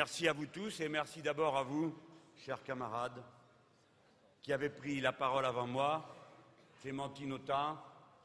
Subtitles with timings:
[0.00, 1.94] Merci à vous tous et merci d'abord à vous,
[2.34, 3.22] chers camarades,
[4.40, 6.16] qui avez pris la parole avant moi,
[6.80, 7.78] Clémentine Autain,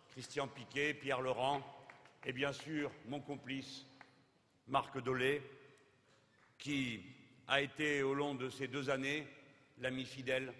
[0.07, 1.61] Christian Piquet, Pierre Laurent
[2.23, 3.85] et bien sûr mon complice,
[4.69, 5.41] Marc Dolé,
[6.57, 7.03] qui
[7.45, 9.27] a été au long de ces deux années
[9.79, 10.53] l'ami fidèle,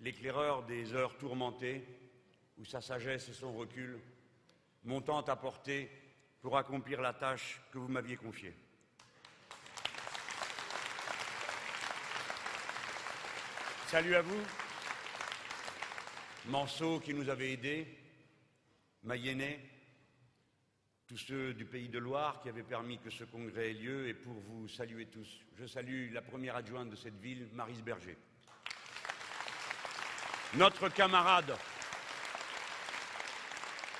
[0.00, 1.86] l'éclaireur des heures tourmentées,
[2.58, 4.00] où sa sagesse et son recul
[4.82, 5.88] m'ont tant apporté
[6.42, 8.56] pour accomplir la tâche que vous m'aviez confiée.
[13.90, 14.40] Salut à vous,
[16.46, 17.88] Manceau qui nous avait aidés,
[19.02, 19.58] Mayennais,
[21.08, 24.14] tous ceux du pays de Loire qui avaient permis que ce congrès ait lieu, et
[24.14, 25.26] pour vous saluer tous,
[25.58, 28.16] je salue la première adjointe de cette ville, Marise Berger.
[30.54, 31.52] Notre camarade,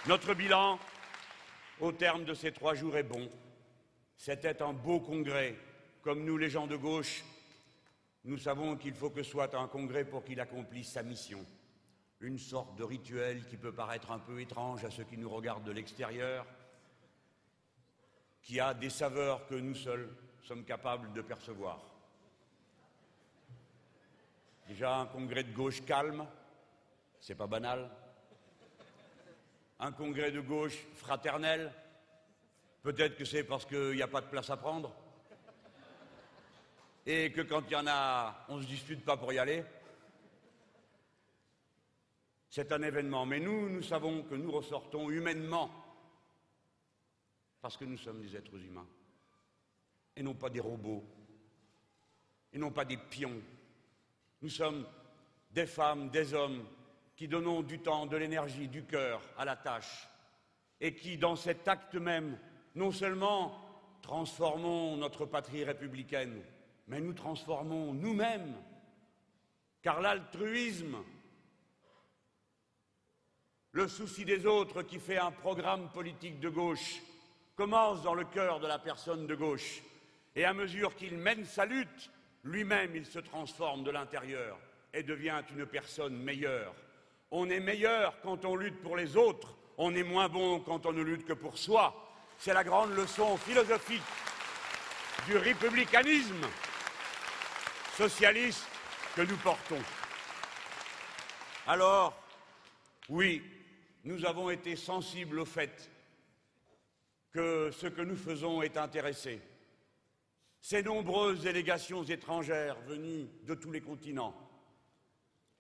[0.06, 0.78] notre bilan
[1.80, 3.28] au terme de ces trois jours est bon.
[4.16, 5.56] C'était un beau congrès.
[6.02, 7.24] Comme nous, les gens de gauche,
[8.24, 11.44] nous savons qu'il faut que soit un congrès pour qu'il accomplisse sa mission.
[12.20, 15.64] Une sorte de rituel qui peut paraître un peu étrange à ceux qui nous regardent
[15.64, 16.46] de l'extérieur,
[18.42, 20.08] qui a des saveurs que nous seuls
[20.42, 21.80] sommes capables de percevoir.
[24.68, 26.26] Déjà un congrès de gauche calme,
[27.20, 27.90] c'est pas banal.
[29.78, 31.72] Un congrès de gauche fraternel,
[32.82, 34.94] peut-être que c'est parce qu'il n'y a pas de place à prendre.
[37.06, 39.64] Et que quand il y en a, on ne se dispute pas pour y aller.
[42.50, 43.26] C'est un événement.
[43.26, 45.70] Mais nous, nous savons que nous ressortons humainement
[47.60, 48.86] parce que nous sommes des êtres humains
[50.16, 51.04] et non pas des robots
[52.52, 53.40] et non pas des pions.
[54.42, 54.86] Nous sommes
[55.50, 56.64] des femmes, des hommes
[57.16, 60.08] qui donnons du temps, de l'énergie, du cœur à la tâche
[60.80, 62.38] et qui, dans cet acte même,
[62.74, 63.58] non seulement
[64.02, 66.42] transformons notre patrie républicaine,
[66.90, 68.52] mais nous transformons nous-mêmes,
[69.80, 70.96] car l'altruisme,
[73.70, 77.00] le souci des autres qui fait un programme politique de gauche,
[77.54, 79.82] commence dans le cœur de la personne de gauche.
[80.34, 82.10] Et à mesure qu'il mène sa lutte,
[82.42, 84.58] lui-même, il se transforme de l'intérieur
[84.92, 86.74] et devient une personne meilleure.
[87.30, 90.92] On est meilleur quand on lutte pour les autres, on est moins bon quand on
[90.92, 91.94] ne lutte que pour soi.
[92.38, 94.02] C'est la grande leçon philosophique
[95.26, 96.46] du républicanisme
[98.00, 98.66] socialiste
[99.14, 99.82] que nous portons.
[101.66, 102.18] Alors,
[103.10, 103.42] oui,
[104.04, 105.90] nous avons été sensibles au fait
[107.30, 109.42] que ce que nous faisons est intéressé.
[110.62, 114.34] Ces nombreuses délégations étrangères venues de tous les continents,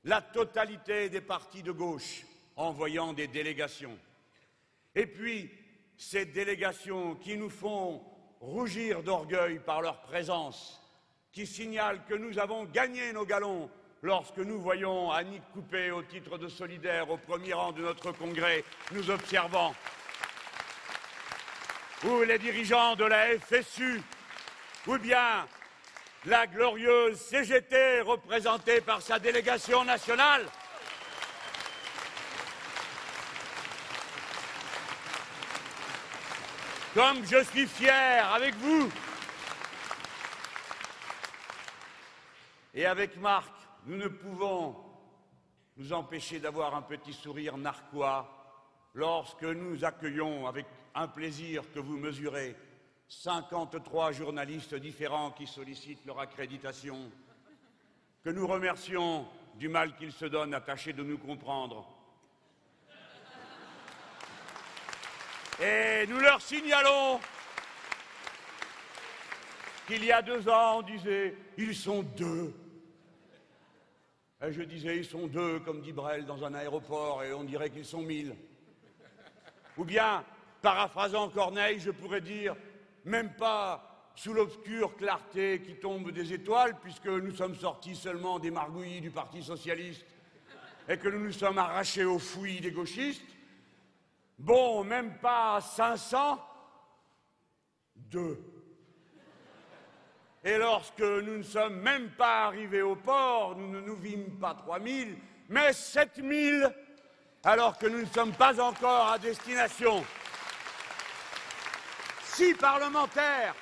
[0.04, 2.24] la totalité des partis de gauche
[2.56, 3.98] envoyant des délégations,
[4.94, 5.50] et puis
[5.98, 8.02] ces délégations qui nous font
[8.40, 10.79] rougir d'orgueil par leur présence,
[11.32, 13.70] qui signalent que nous avons gagné nos galons
[14.02, 18.64] lorsque nous voyons Annick Coupé au titre de solidaire au premier rang de notre congrès,
[18.92, 19.74] nous observant
[22.04, 24.00] ou les dirigeants de la FSU,
[24.86, 25.46] ou bien
[26.24, 30.46] la glorieuse CGT représentée par sa délégation nationale.
[36.94, 38.90] Comme je suis fier avec vous
[42.74, 43.52] et avec Marc,
[43.86, 44.76] nous ne pouvons
[45.76, 48.28] nous empêcher d'avoir un petit sourire narquois
[48.94, 52.56] lorsque nous accueillons avec un plaisir que vous mesurez
[53.08, 57.10] 53 journalistes différents qui sollicitent leur accréditation,
[58.22, 61.88] que nous remercions du mal qu'ils se donnent à tâcher de nous comprendre.
[65.60, 67.20] Et nous leur signalons
[69.90, 72.54] qu'il y a deux ans, on disait, ils sont deux.
[74.40, 77.70] Et je disais, ils sont deux, comme dit Brel, dans un aéroport, et on dirait
[77.70, 78.36] qu'ils sont mille.
[79.76, 80.24] Ou bien,
[80.62, 82.54] paraphrasant Corneille, je pourrais dire,
[83.04, 88.52] même pas sous l'obscure clarté qui tombe des étoiles, puisque nous sommes sortis seulement des
[88.52, 90.06] margouillis du Parti socialiste
[90.88, 93.36] et que nous nous sommes arrachés aux fouilles des gauchistes.
[94.38, 96.38] Bon, même pas 500,
[97.96, 98.49] deux.
[100.42, 104.54] Et lorsque nous ne sommes même pas arrivés au port, nous ne nous vîmes pas
[104.54, 105.16] 3000,
[105.48, 106.72] mais 7000
[107.44, 110.04] alors que nous ne sommes pas encore à destination.
[112.24, 113.54] Six parlementaires.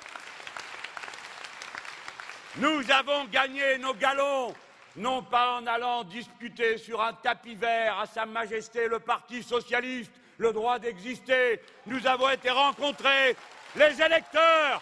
[2.57, 4.53] Nous avons gagné nos galons,
[4.95, 10.11] non pas en allant discuter sur un tapis vert à Sa Majesté le Parti socialiste
[10.37, 11.61] le droit d'exister.
[11.85, 13.35] Nous avons été rencontrés,
[13.75, 14.81] les électeurs,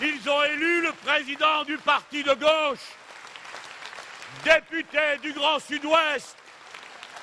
[0.00, 2.96] Ils ont élu le président du parti de gauche,
[4.42, 6.36] député du Grand Sud-Ouest,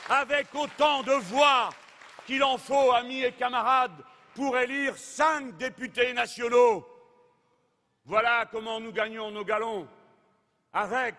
[0.10, 1.70] avec autant de voix
[2.26, 4.04] qu'il en faut, amis et camarades,
[4.36, 6.88] pour élire cinq députés nationaux.
[8.06, 9.86] Voilà comment nous gagnons nos galons,
[10.72, 11.16] avec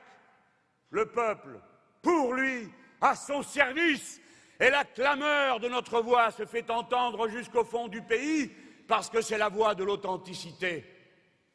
[0.88, 1.60] le peuple,
[2.00, 4.22] pour lui, à son service.
[4.58, 8.50] Et la clameur de notre voix se fait entendre jusqu'au fond du pays,
[8.88, 10.91] parce que c'est la voix de l'authenticité.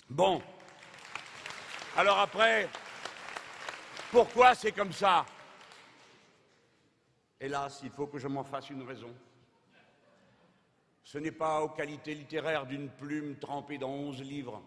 [0.09, 0.41] Bon.
[1.97, 2.69] Alors après,
[4.09, 5.25] pourquoi c'est comme ça?
[7.39, 9.13] Hélas, il faut que je m'en fasse une raison.
[11.03, 14.63] Ce n'est pas aux qualités littéraires d'une plume trempée dans onze livres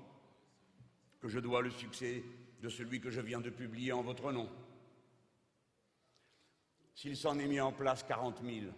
[1.21, 2.23] que je dois le succès
[2.61, 4.49] de celui que je viens de publier en votre nom.
[6.95, 8.73] S'il s'en est mis en place quarante mille,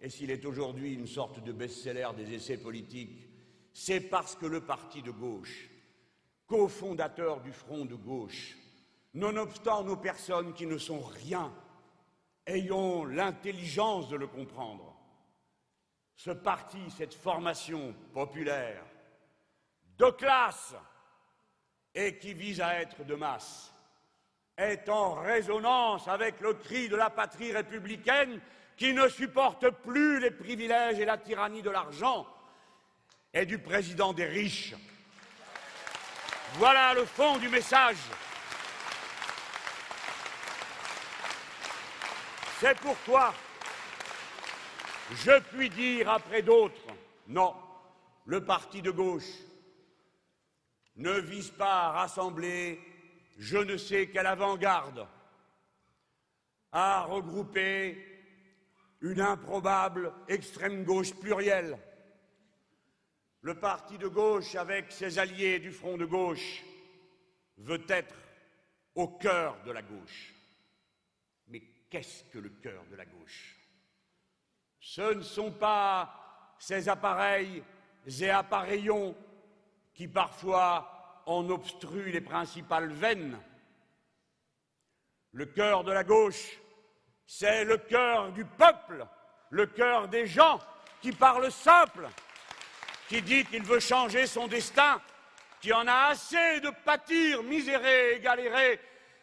[0.00, 3.28] et s'il est aujourd'hui une sorte de best-seller des essais politiques,
[3.74, 5.68] c'est parce que le parti de gauche,
[6.46, 8.56] cofondateur du front de gauche,
[9.12, 11.52] nonobstant nos personnes qui ne sont rien,
[12.46, 14.96] ayons l'intelligence de le comprendre.
[16.14, 18.84] Ce parti, cette formation populaire,
[19.98, 20.74] de classe,
[21.96, 23.72] et qui vise à être de masse,
[24.56, 28.40] est en résonance avec le cri de la patrie républicaine
[28.76, 32.26] qui ne supporte plus les privilèges et la tyrannie de l'argent
[33.34, 34.74] et du président des riches.
[36.54, 37.96] Voilà le fond du message.
[42.60, 43.34] C'est pourquoi
[45.10, 46.80] je puis dire après d'autres,
[47.26, 47.54] non,
[48.24, 49.28] le parti de gauche
[50.96, 52.80] ne vise pas à rassembler
[53.38, 55.06] je ne sais quelle avant-garde,
[56.72, 57.98] à regrouper
[59.00, 61.76] une improbable extrême gauche plurielle.
[63.44, 66.64] Le parti de gauche, avec ses alliés du front de gauche,
[67.58, 68.14] veut être
[68.94, 70.32] au cœur de la gauche.
[71.48, 71.60] Mais
[71.90, 73.54] qu'est-ce que le cœur de la gauche?
[74.80, 77.62] Ce ne sont pas ces appareils
[78.18, 79.14] et appareillons
[79.92, 83.38] qui parfois en obstruent les principales veines.
[85.32, 86.58] Le cœur de la gauche,
[87.26, 89.06] c'est le cœur du peuple,
[89.50, 90.60] le cœur des gens
[91.02, 92.08] qui parlent simple,
[93.14, 95.00] qui dit qu'il veut changer son destin,
[95.60, 98.80] qui en a assez de pâtir, misérer et galérer,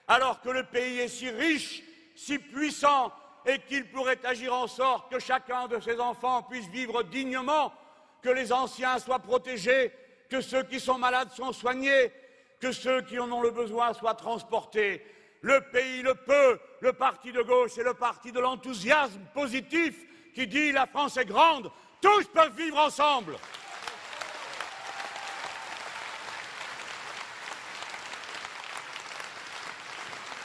[0.08, 1.84] alors que le pays est si riche,
[2.16, 3.12] si puissant,
[3.46, 7.74] et qu'il pourrait agir en sorte que chacun de ses enfants puisse vivre dignement,
[8.22, 9.92] que les anciens soient protégés,
[10.30, 12.14] que ceux qui sont malades soient soignés,
[12.62, 15.06] que ceux qui en ont le besoin soient transportés.
[15.42, 19.96] Le pays le peut, le parti de gauche et le parti de l'enthousiasme positif
[20.34, 23.36] qui dit la France est grande, tous peuvent vivre ensemble.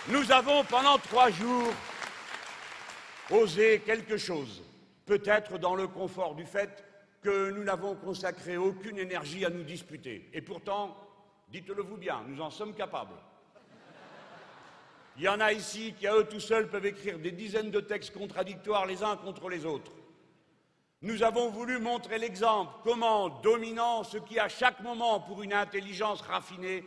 [0.09, 1.73] Nous avons pendant trois jours
[3.29, 4.63] osé quelque chose,
[5.05, 6.85] peut-être dans le confort du fait
[7.23, 10.31] que nous n'avons consacré aucune énergie à nous disputer.
[10.33, 10.97] Et pourtant,
[11.49, 13.17] dites-le vous bien, nous en sommes capables.
[15.17, 17.81] Il y en a ici qui, à eux tout seuls, peuvent écrire des dizaines de
[17.81, 19.91] textes contradictoires les uns contre les autres.
[21.03, 26.21] Nous avons voulu montrer l'exemple, comment, dominant ce qui à chaque moment, pour une intelligence
[26.21, 26.85] raffinée,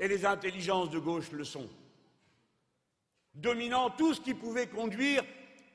[0.00, 1.68] et les intelligences de gauche le sont
[3.36, 5.22] dominant tout ce qui pouvait conduire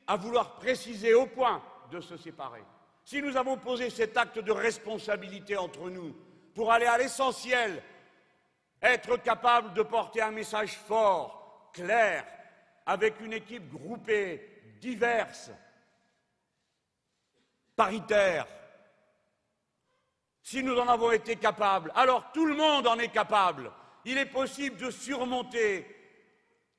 [0.07, 2.63] à vouloir préciser au point de se séparer.
[3.03, 6.15] Si nous avons posé cet acte de responsabilité entre nous
[6.53, 7.81] pour aller à l'essentiel,
[8.81, 12.25] être capable de porter un message fort, clair,
[12.85, 15.51] avec une équipe groupée, diverse,
[17.75, 18.47] paritaire,
[20.41, 23.71] si nous en avons été capables, alors tout le monde en est capable.
[24.05, 26.00] Il est possible de surmonter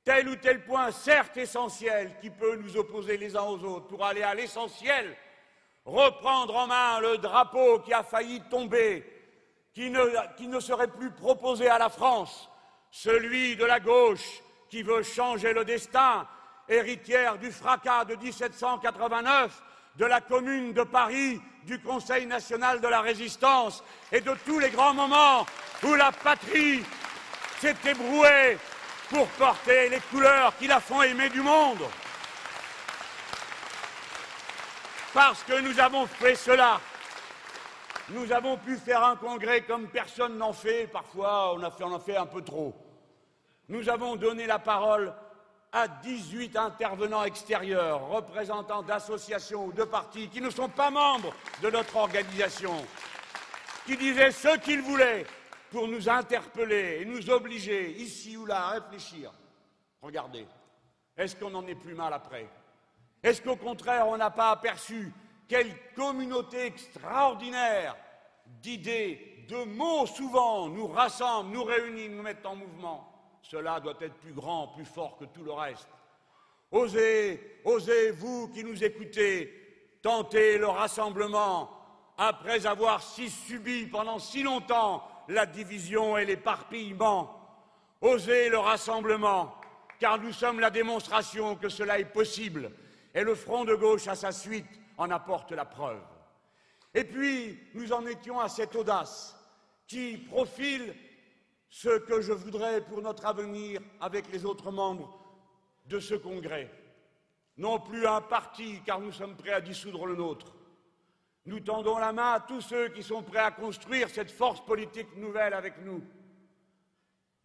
[0.03, 4.05] tel ou tel point, certes essentiel, qui peut nous opposer les uns aux autres, pour
[4.05, 5.15] aller à l'essentiel,
[5.85, 9.05] reprendre en main le drapeau qui a failli tomber,
[9.73, 12.49] qui ne, serait plus proposé à la France,
[12.91, 16.27] celui de la gauche qui veut changer le destin,
[16.67, 19.63] héritière du fracas de 1789,
[19.95, 24.69] de la Commune de Paris, du Conseil national de la résistance et de tous les
[24.69, 25.45] grands moments
[25.83, 26.83] où la patrie
[27.59, 28.57] s'est ébrouée
[29.13, 31.83] pour porter les couleurs qui la font aimer du monde.
[35.13, 36.81] Parce que nous avons fait cela.
[38.09, 40.87] Nous avons pu faire un congrès comme personne n'en fait.
[40.87, 42.73] Parfois, on, a en fait un peu trop.
[43.69, 45.13] Nous avons donné la parole
[45.71, 51.69] à 18 intervenants extérieurs, représentants d'associations ou de partis qui ne sont pas membres de
[51.69, 52.83] notre organisation,
[53.85, 55.25] qui disaient ce qu'ils voulaient,
[55.73, 59.31] pour nous interpeller et nous obliger, ici ou là, à réfléchir.
[60.03, 60.45] Regardez,
[61.17, 62.47] est-ce qu'on en est plus mal après?
[63.23, 65.11] Est-ce qu'au contraire, on n'a pas aperçu
[65.47, 67.95] quelle communauté extraordinaire
[68.45, 73.39] d'idées, de mots souvent nous rassemble, nous réunit, nous met en mouvement?
[73.41, 75.89] Cela doit être plus grand, plus fort que tout le reste.
[76.69, 81.71] Osez, osez, vous qui nous écoutez, tenter le rassemblement
[82.15, 87.39] après avoir si subi pendant si longtemps la division et l'éparpillement.
[88.01, 89.55] Osez le rassemblement,
[89.99, 92.71] car nous sommes la démonstration que cela est possible,
[93.13, 94.65] et le front de gauche à sa suite
[94.97, 96.01] en apporte la preuve.
[96.93, 99.35] Et puis, nous en étions à cette audace
[99.87, 100.93] qui profile
[101.69, 105.19] ce que je voudrais pour notre avenir avec les autres membres
[105.85, 106.69] de ce congrès.
[107.57, 110.53] Non plus un parti, car nous sommes prêts à dissoudre le nôtre,
[111.45, 115.15] nous tendons la main à tous ceux qui sont prêts à construire cette force politique
[115.17, 116.01] nouvelle avec nous.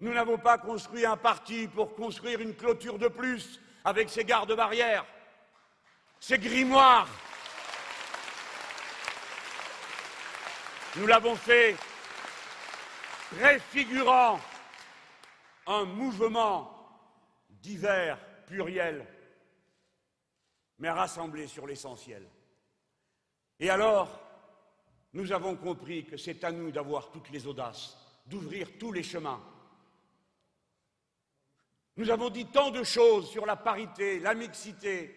[0.00, 5.04] Nous n'avons pas construit un parti pour construire une clôture de plus avec ses gardes-barrières,
[6.20, 7.08] ses grimoires.
[10.96, 11.76] Nous l'avons fait
[13.36, 14.38] préfigurant
[15.66, 16.72] un mouvement
[17.50, 19.04] divers, pluriel,
[20.78, 22.26] mais rassemblé sur l'essentiel.
[23.60, 24.20] Et alors,
[25.12, 27.96] nous avons compris que c'est à nous d'avoir toutes les audaces,
[28.26, 29.40] d'ouvrir tous les chemins.
[31.96, 35.14] Nous avons dit tant de choses sur la parité, la mixité.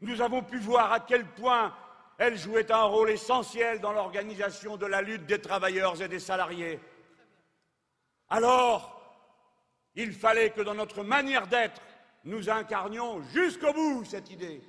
[0.00, 1.72] Nous avons pu voir à quel point
[2.18, 6.80] elle jouait un rôle essentiel dans l'organisation de la lutte des travailleurs et des salariés.
[8.28, 9.00] Alors,
[9.94, 11.80] il fallait que dans notre manière d'être,
[12.24, 14.60] nous incarnions jusqu'au bout cette idée.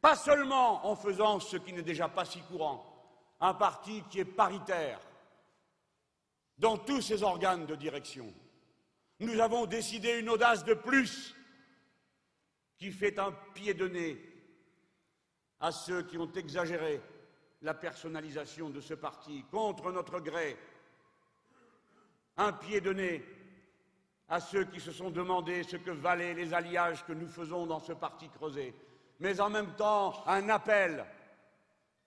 [0.00, 2.84] Pas seulement en faisant ce qui n'est déjà pas si courant,
[3.40, 5.00] un parti qui est paritaire
[6.58, 8.32] dans tous ses organes de direction.
[9.20, 11.34] Nous avons décidé une audace de plus
[12.78, 14.18] qui fait un pied de nez
[15.60, 17.00] à ceux qui ont exagéré
[17.62, 20.58] la personnalisation de ce parti contre notre gré,
[22.36, 23.24] un pied de nez
[24.28, 27.80] à ceux qui se sont demandé ce que valaient les alliages que nous faisons dans
[27.80, 28.74] ce parti creusé
[29.20, 31.04] mais en même temps un appel,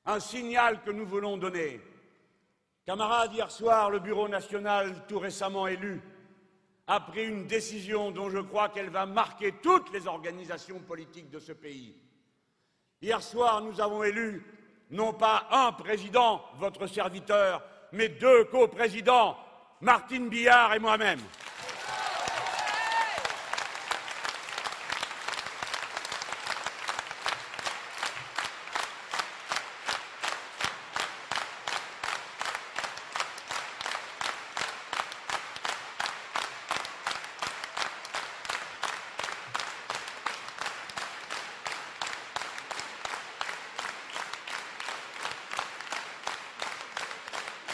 [0.05, 1.81] un signal que nous voulons donner.
[2.85, 6.01] Camarades, hier soir, le Bureau national, tout récemment élu,
[6.87, 11.39] a pris une décision dont je crois qu'elle va marquer toutes les organisations politiques de
[11.39, 11.95] ce pays.
[13.01, 14.43] Hier soir, nous avons élu
[14.89, 17.61] non pas un président, votre serviteur,
[17.91, 19.37] mais deux coprésidents,
[19.81, 21.21] Martine Billard et moi-même.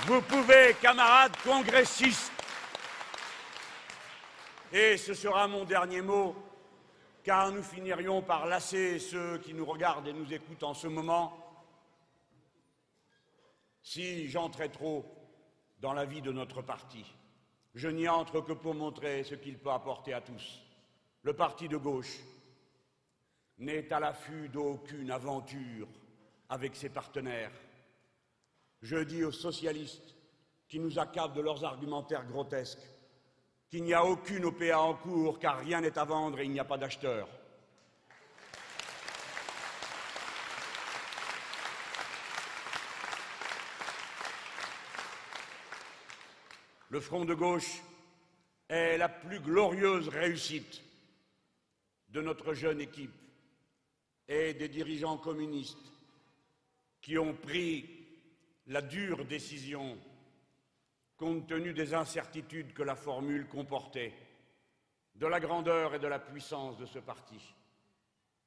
[0.08, 2.32] Vous pouvez, camarades congressistes,
[4.72, 6.36] et ce sera mon dernier mot,
[7.24, 11.36] car nous finirions par lasser ceux qui nous regardent et nous écoutent en ce moment,
[13.82, 15.12] si j'entrais trop
[15.80, 17.04] dans la vie de notre parti.
[17.74, 20.62] Je n'y entre que pour montrer ce qu'il peut apporter à tous.
[21.24, 22.20] Le parti de gauche
[23.58, 25.88] n'est à l'affût d'aucune aventure
[26.50, 27.52] avec ses partenaires.
[28.86, 30.16] Je dis aux socialistes
[30.68, 32.88] qui nous accablent de leurs argumentaires grotesques
[33.68, 36.60] qu'il n'y a aucune OPA en cours car rien n'est à vendre et il n'y
[36.60, 37.28] a pas d'acheteurs.
[46.90, 47.82] Le front de gauche
[48.70, 50.84] est la plus glorieuse réussite
[52.10, 53.16] de notre jeune équipe
[54.28, 55.92] et des dirigeants communistes
[57.02, 57.95] qui ont pris
[58.68, 59.98] la dure décision,
[61.18, 64.14] compte tenu des incertitudes que la formule comportait,
[65.16, 67.40] de la grandeur et de la puissance de ce parti,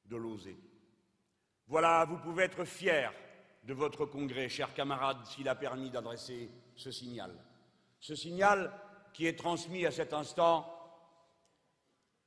[0.05, 0.57] de l'oser.
[1.67, 3.09] Voilà, vous pouvez être fiers
[3.63, 7.31] de votre congrès, chers camarades, s'il a permis d'adresser ce signal.
[7.99, 8.71] Ce signal
[9.13, 10.75] qui est transmis à cet instant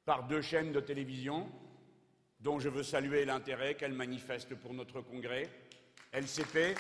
[0.05, 1.51] par deux chaînes de télévision,
[2.41, 5.49] dont je veux saluer l'intérêt qu'elles manifestent pour notre congrès,
[6.13, 6.77] LCP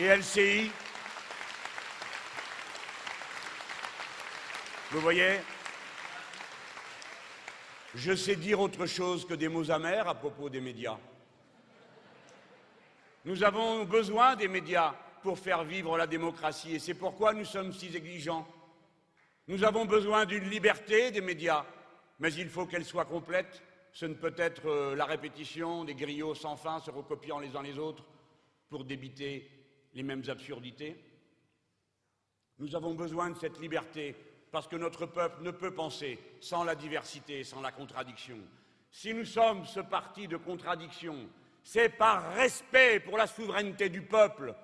[0.00, 0.70] et LCI.
[4.90, 5.40] Vous voyez
[7.94, 10.96] Je sais dire autre chose que des mots amers à propos des médias.
[13.26, 16.76] Nous avons besoin des médias pour faire vivre la démocratie.
[16.76, 18.48] Et c'est pourquoi nous sommes si exigeants.
[19.48, 21.66] Nous avons besoin d'une liberté des médias,
[22.20, 23.62] mais il faut qu'elle soit complète.
[23.92, 27.62] Ce ne peut être euh, la répétition des griots sans fin se recopiant les uns
[27.62, 28.04] les autres
[28.70, 29.59] pour débiter
[29.94, 30.96] les mêmes absurdités.
[32.58, 34.14] Nous avons besoin de cette liberté
[34.50, 38.38] parce que notre peuple ne peut penser sans la diversité, sans la contradiction.
[38.90, 41.16] Si nous sommes ce parti de contradiction,
[41.62, 44.54] c'est par respect pour la souveraineté du peuple.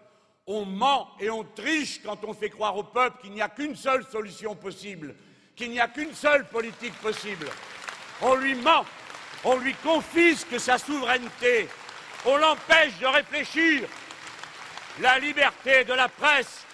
[0.47, 3.77] On ment et on triche quand on fait croire au peuple qu'il n'y a qu'une
[3.77, 5.15] seule solution possible,
[5.55, 7.47] qu'il n'y a qu'une seule politique possible.
[8.23, 8.85] On lui ment,
[9.45, 11.69] on lui confisque sa souveraineté,
[12.25, 13.89] on l'empêche de réfléchir.
[15.01, 16.65] La liberté de la presse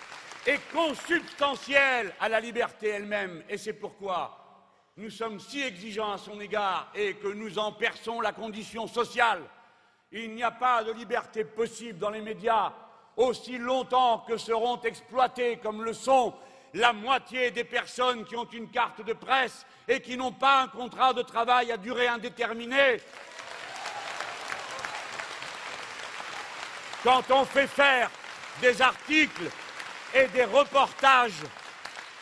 [0.46, 4.38] est consubstantielle à la liberté elle-même, et c'est pourquoi
[4.96, 9.42] nous sommes si exigeants à son égard et que nous en perçons la condition sociale.
[10.12, 12.72] Il n'y a pas de liberté possible dans les médias
[13.16, 16.32] aussi longtemps que seront exploités comme le sont
[16.74, 20.68] la moitié des personnes qui ont une carte de presse et qui n'ont pas un
[20.68, 22.98] contrat de travail à durée indéterminée.
[27.02, 28.08] Quand on fait faire
[28.60, 29.50] des articles
[30.14, 31.42] et des reportages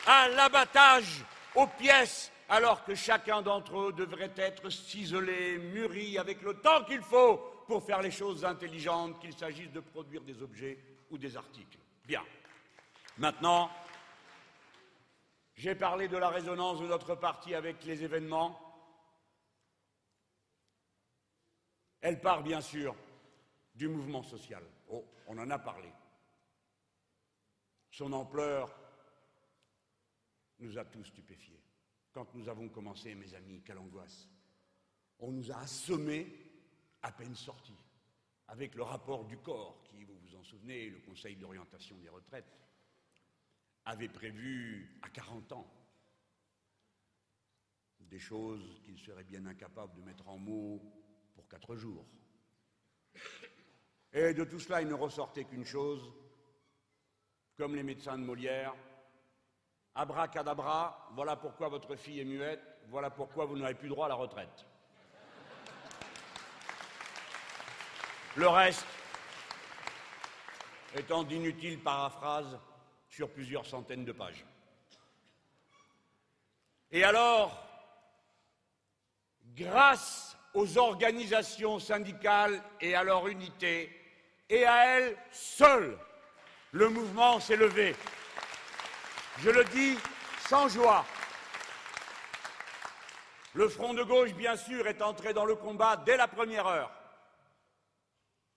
[0.07, 1.23] à l'abattage
[1.55, 7.03] aux pièces, alors que chacun d'entre eux devrait être ciselé, mûri, avec le temps qu'il
[7.03, 10.79] faut pour faire les choses intelligentes, qu'il s'agisse de produire des objets
[11.11, 11.79] ou des articles.
[12.07, 12.25] Bien.
[13.19, 13.71] Maintenant,
[15.57, 18.59] j'ai parlé de la résonance de notre parti avec les événements.
[22.01, 22.95] Elle part bien sûr
[23.81, 24.63] du mouvement social.
[24.91, 25.91] Oh, on en a parlé.
[27.91, 28.79] Son ampleur
[30.59, 31.63] nous a tous stupéfiés.
[32.13, 34.29] Quand nous avons commencé, mes amis, quelle angoisse.
[35.19, 36.27] On nous a assommés
[37.01, 37.81] à peine sortis,
[38.49, 42.53] avec le rapport du corps, qui, vous vous en souvenez, le Conseil d'orientation des retraites,
[43.87, 45.75] avait prévu à 40 ans
[47.99, 50.83] des choses qu'il serait bien incapable de mettre en mots
[51.33, 52.05] pour quatre jours.
[54.13, 56.13] Et de tout cela, il ne ressortait qu'une chose,
[57.57, 58.75] comme les médecins de Molière.
[59.95, 64.15] Abracadabra, voilà pourquoi votre fille est muette, voilà pourquoi vous n'avez plus droit à la
[64.15, 64.67] retraite.
[68.37, 68.87] Le reste
[70.95, 72.59] étant d'inutiles paraphrases
[73.09, 74.45] sur plusieurs centaines de pages.
[76.93, 77.65] Et alors,
[79.55, 84.00] grâce aux organisations syndicales et à leur unité,
[84.51, 85.97] et à elles seules,
[86.73, 87.95] le mouvement s'est levé.
[89.39, 89.97] Je le dis
[90.49, 91.07] sans joie.
[93.55, 96.93] Le front de gauche, bien sûr, est entré dans le combat dès la première heure,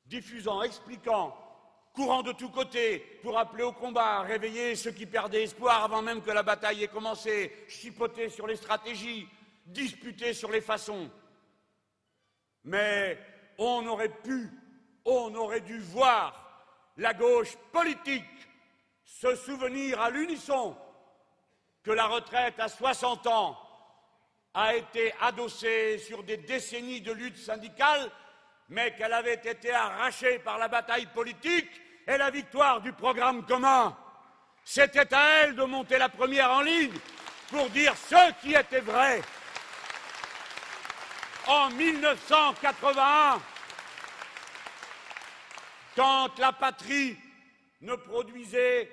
[0.05, 1.35] diffusant, expliquant,
[1.93, 6.21] courant de tous côtés pour appeler au combat, réveiller ceux qui perdaient espoir avant même
[6.21, 9.27] que la bataille ait commencé, chipoter sur les stratégies,
[9.65, 11.09] disputer sur les façons.
[12.63, 13.17] Mais
[13.57, 14.49] on aurait pu,
[15.05, 16.39] on aurait dû voir
[16.97, 18.23] la gauche politique
[19.05, 20.75] se souvenir à l'unisson
[21.83, 23.57] que la retraite à 60 ans
[24.53, 28.09] a été adossée sur des décennies de lutte syndicale,
[28.69, 31.69] mais qu'elle avait été arrachée par la bataille politique
[32.07, 33.97] et la victoire du programme commun.
[34.63, 36.93] C'était à elle de monter la première en ligne
[37.49, 39.21] pour dire ce qui était vrai.
[41.47, 43.41] En 1981,
[45.95, 47.17] quand la patrie
[47.81, 48.89] ne produisait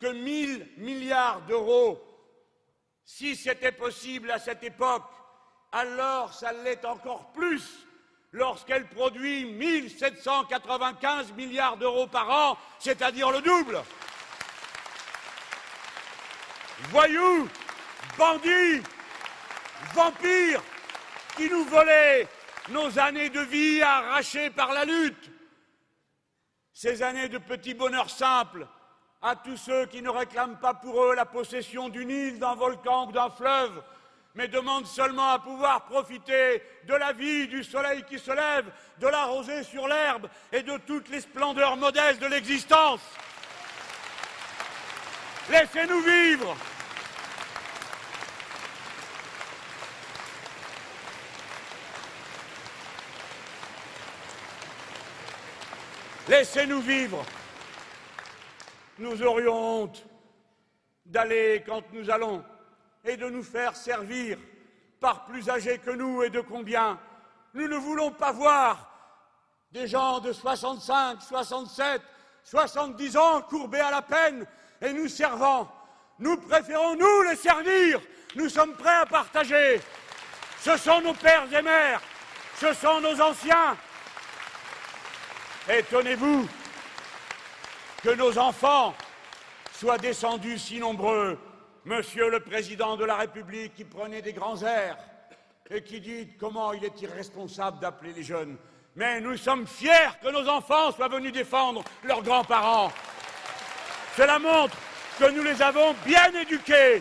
[0.00, 2.00] que 1000 milliards d'euros.
[3.04, 5.04] Si c'était possible à cette époque,
[5.72, 7.86] alors ça l'est encore plus
[8.32, 13.82] lorsqu'elle produit 1795 milliards d'euros par an, c'est-à-dire le double.
[16.90, 17.48] Voyous,
[18.16, 18.82] bandits,
[19.92, 20.62] vampires
[21.36, 22.26] qui nous volaient
[22.70, 25.30] nos années de vie arrachées par la lutte,
[26.80, 28.66] ces années de petit bonheur simple,
[29.20, 33.06] à tous ceux qui ne réclament pas pour eux la possession d'une île, d'un volcan
[33.06, 33.82] ou d'un fleuve,
[34.34, 39.06] mais demandent seulement à pouvoir profiter de la vie, du soleil qui se lève, de
[39.06, 43.02] la rosée sur l'herbe et de toutes les splendeurs modestes de l'existence.
[45.50, 46.56] Laissez-nous vivre.
[56.30, 57.24] Laissez-nous vivre.
[59.00, 60.06] Nous aurions honte
[61.04, 62.44] d'aller quand nous allons
[63.04, 64.38] et de nous faire servir
[65.00, 67.00] par plus âgés que nous et de combien.
[67.52, 68.92] Nous ne voulons pas voir
[69.72, 72.00] des gens de 65, 67,
[72.44, 74.46] 70 ans courbés à la peine
[74.80, 75.68] et nous servant.
[76.20, 78.00] Nous préférons, nous, les servir.
[78.36, 79.80] Nous sommes prêts à partager.
[80.60, 82.00] Ce sont nos pères et mères.
[82.54, 83.76] Ce sont nos anciens.
[85.70, 86.48] Étonnez-vous
[88.02, 88.92] que nos enfants
[89.72, 91.38] soient descendus si nombreux.
[91.84, 94.98] Monsieur le Président de la République qui prenait des grands airs
[95.70, 98.56] et qui dit comment il est irresponsable d'appeler les jeunes.
[98.96, 102.90] Mais nous sommes fiers que nos enfants soient venus défendre leurs grands-parents.
[104.16, 104.76] Cela montre
[105.20, 107.00] que nous les avons bien éduqués.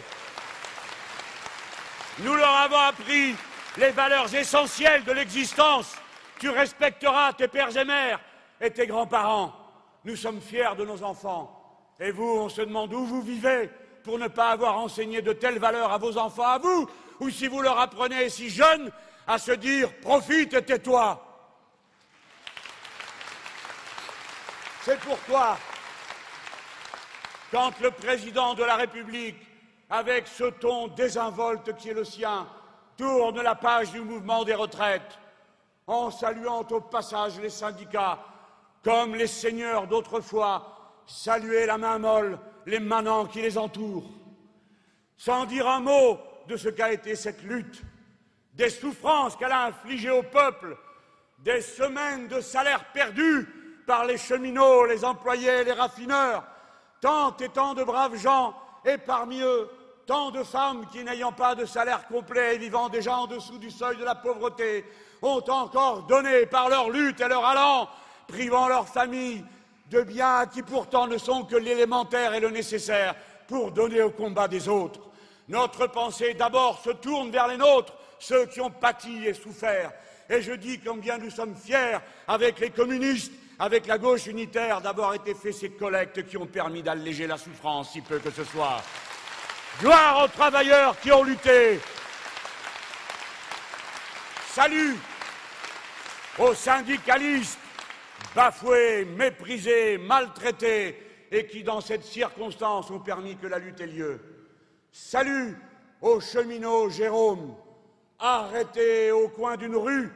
[2.19, 3.33] Nous leur avons appris
[3.77, 5.95] les valeurs essentielles de l'existence.
[6.37, 8.19] Tu respecteras tes pères et mères
[8.61, 9.53] et tes grands-parents.
[10.05, 11.55] Nous sommes fiers de nos enfants.
[11.99, 13.69] Et vous, on se demande où vous vivez
[14.03, 17.47] pour ne pas avoir enseigné de telles valeurs à vos enfants, à vous, ou si
[17.47, 18.91] vous leur apprenez si jeunes
[19.27, 21.25] à se dire profite et tais-toi.
[24.81, 25.57] C'est pourquoi,
[27.51, 29.35] quand le président de la République,
[29.89, 32.47] avec ce ton désinvolte qui est le sien,
[32.97, 35.19] tourne la page du mouvement des retraites,
[35.85, 38.19] en saluant au passage les syndicats,
[38.83, 44.09] comme les seigneurs d'autrefois saluaient la main molle les manants qui les entourent,
[45.17, 47.81] sans dire un mot de ce qu'a été cette lutte,
[48.53, 50.77] des souffrances qu'elle a infligées au peuple,
[51.39, 53.47] des semaines de salaire perdus
[53.87, 56.43] par les cheminots, les employés, les raffineurs,
[57.01, 58.53] tant et tant de braves gens,
[58.85, 59.69] et parmi eux,
[60.05, 63.71] tant de femmes qui, n'ayant pas de salaire complet et vivant déjà en dessous du
[63.71, 64.85] seuil de la pauvreté,
[65.21, 67.89] ont encore donné par leur lutte et leur allant,
[68.29, 69.43] privant leurs familles
[69.89, 73.15] de biens qui pourtant ne sont que l'élémentaire et le nécessaire
[73.47, 75.01] pour donner au combat des autres.
[75.47, 79.91] Notre pensée d'abord se tourne vers les nôtres, ceux qui ont pâti et souffert.
[80.29, 85.15] Et je dis combien nous sommes fiers, avec les communistes, avec la gauche unitaire, d'avoir
[85.15, 88.81] été fait ces collectes qui ont permis d'alléger la souffrance, si peu que ce soit.
[89.81, 91.79] Gloire aux travailleurs qui ont lutté.
[94.51, 94.95] Salut
[96.37, 97.57] aux syndicalistes
[98.35, 100.97] bafoués, méprisés, maltraités,
[101.31, 104.19] et qui, dans cette circonstance, ont permis que la lutte ait lieu.
[104.91, 105.57] Salut
[106.01, 107.55] au cheminot Jérôme,
[108.17, 110.11] arrêté au coin d'une rue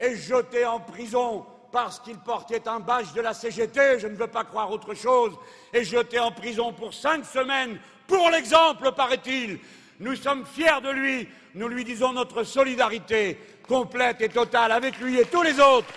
[0.00, 4.28] et jeté en prison parce qu'il portait un badge de la CGT, je ne veux
[4.28, 5.32] pas croire autre chose,
[5.72, 9.58] et jeté en prison pour cinq semaines, pour l'exemple, paraît-il.
[10.00, 15.18] Nous sommes fiers de lui, nous lui disons notre solidarité complète et totale avec lui
[15.18, 15.88] et tous les autres.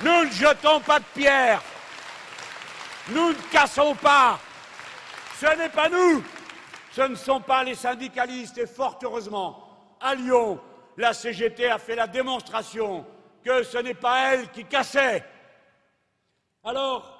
[0.00, 1.60] Nous ne jetons pas de pierre.
[3.08, 4.38] Nous ne cassons pas.
[5.40, 6.22] Ce n'est pas nous.
[6.92, 8.58] Ce ne sont pas les syndicalistes.
[8.58, 10.60] Et fort heureusement, à Lyon,
[10.96, 13.04] la CGT a fait la démonstration
[13.44, 15.24] que ce n'est pas elle qui cassait.
[16.62, 17.18] Alors,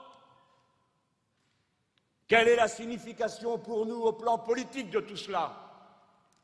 [2.29, 5.53] quelle est la signification pour nous au plan politique de tout cela?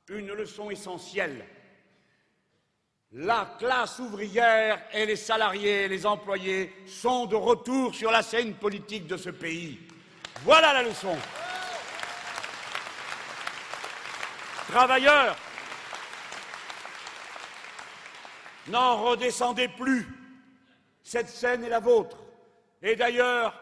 [0.08, 1.46] Une leçon essentielle
[3.14, 8.54] la classe ouvrière et les salariés et les employés sont de retour sur la scène
[8.54, 9.78] politique de ce pays.
[10.42, 11.16] Voilà la leçon.
[14.66, 15.36] Travailleurs,
[18.66, 20.08] n'en redescendez plus.
[21.04, 22.18] Cette scène est la vôtre.
[22.82, 23.54] Et d'ailleurs,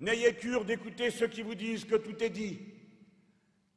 [0.00, 2.60] n'ayez cure d'écouter ceux qui vous disent que tout est dit.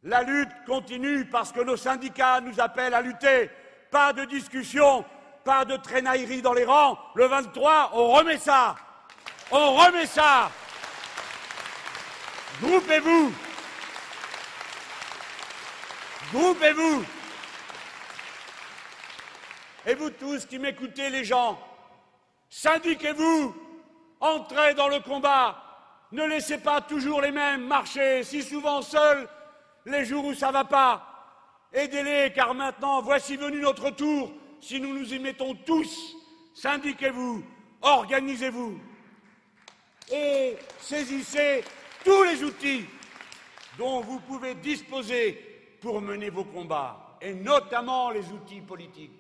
[0.03, 3.49] La lutte continue parce que nos syndicats nous appellent à lutter
[3.91, 5.06] pas de discussion,
[5.43, 6.97] pas de traînaillerie dans les rangs.
[7.15, 8.75] Le 23, on remet ça.
[9.52, 10.52] On remet ça.
[12.62, 13.34] Groupez-vous.
[16.34, 17.06] Groupez-vous.
[19.86, 21.60] Et vous tous qui m'écoutez, les gens,
[22.49, 23.56] syndiquez-vous,
[24.19, 25.63] entrez dans le combat.
[26.12, 29.28] Ne laissez pas toujours les mêmes marcher si souvent seuls
[29.86, 31.09] les jours où ça ne va pas.
[31.71, 34.32] Aidez-les, car maintenant, voici venu notre tour.
[34.62, 36.15] Si nous nous y mettons tous,
[36.53, 37.43] syndiquez-vous,
[37.82, 38.79] organisez-vous
[40.12, 41.63] et saisissez
[42.03, 42.86] tous les outils
[43.77, 45.34] dont vous pouvez disposer
[45.82, 49.12] pour mener vos combats, et notamment les outils politiques.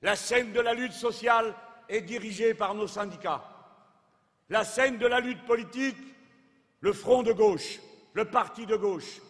[0.00, 1.54] La scène de la lutte sociale
[1.88, 3.44] est dirigée par nos syndicats.
[4.48, 5.96] La scène de la lutte politique,
[6.80, 7.78] le front de gauche,
[8.14, 9.20] le parti de gauche,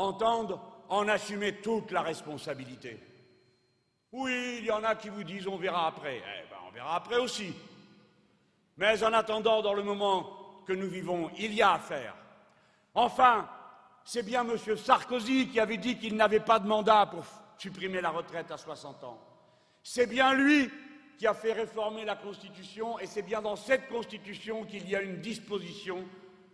[0.00, 0.58] entendent
[0.88, 2.98] en assumer toute la responsabilité.
[4.12, 6.16] Oui, il y en a qui vous disent on verra après.
[6.16, 7.54] Eh ben, on verra après aussi.
[8.76, 12.16] Mais en attendant, dans le moment que nous vivons, il y a à faire.
[12.94, 13.48] Enfin,
[14.04, 14.56] c'est bien M.
[14.76, 17.24] Sarkozy qui avait dit qu'il n'avait pas de mandat pour
[17.58, 19.20] supprimer la retraite à 60 ans.
[19.82, 20.70] C'est bien lui,
[21.18, 25.02] qui a fait réformer la Constitution, et c'est bien dans cette Constitution qu'il y a
[25.02, 26.04] une disposition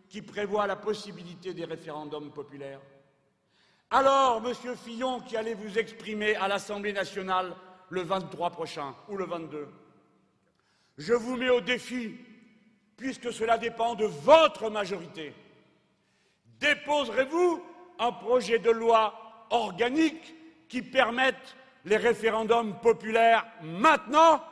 [0.08, 2.80] qui prévoit la possibilité des référendums populaires.
[3.90, 7.54] Alors, Monsieur Fillon, qui allait vous exprimer à l'Assemblée nationale
[7.88, 9.68] le 23 prochain ou le 22,
[10.98, 12.16] je vous mets au défi,
[12.96, 15.32] puisque cela dépend de votre majorité.
[16.58, 17.62] Déposerez-vous
[18.00, 20.34] un projet de loi organique
[20.68, 24.42] qui permette les référendums populaires maintenant?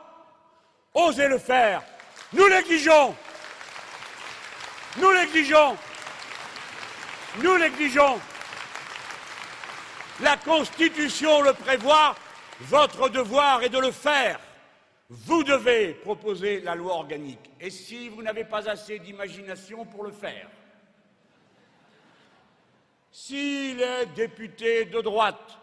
[0.93, 1.83] Osez le faire.
[2.31, 3.13] Nous l'exigeons.
[4.97, 5.75] Nous l'exigeons.
[7.43, 8.17] Nous l'exigeons.
[10.21, 12.15] La Constitution le prévoit.
[12.61, 14.39] Votre devoir est de le faire.
[15.09, 17.51] Vous devez proposer la loi organique.
[17.59, 20.47] Et si vous n'avez pas assez d'imagination pour le faire,
[23.11, 25.57] si les députés de droite,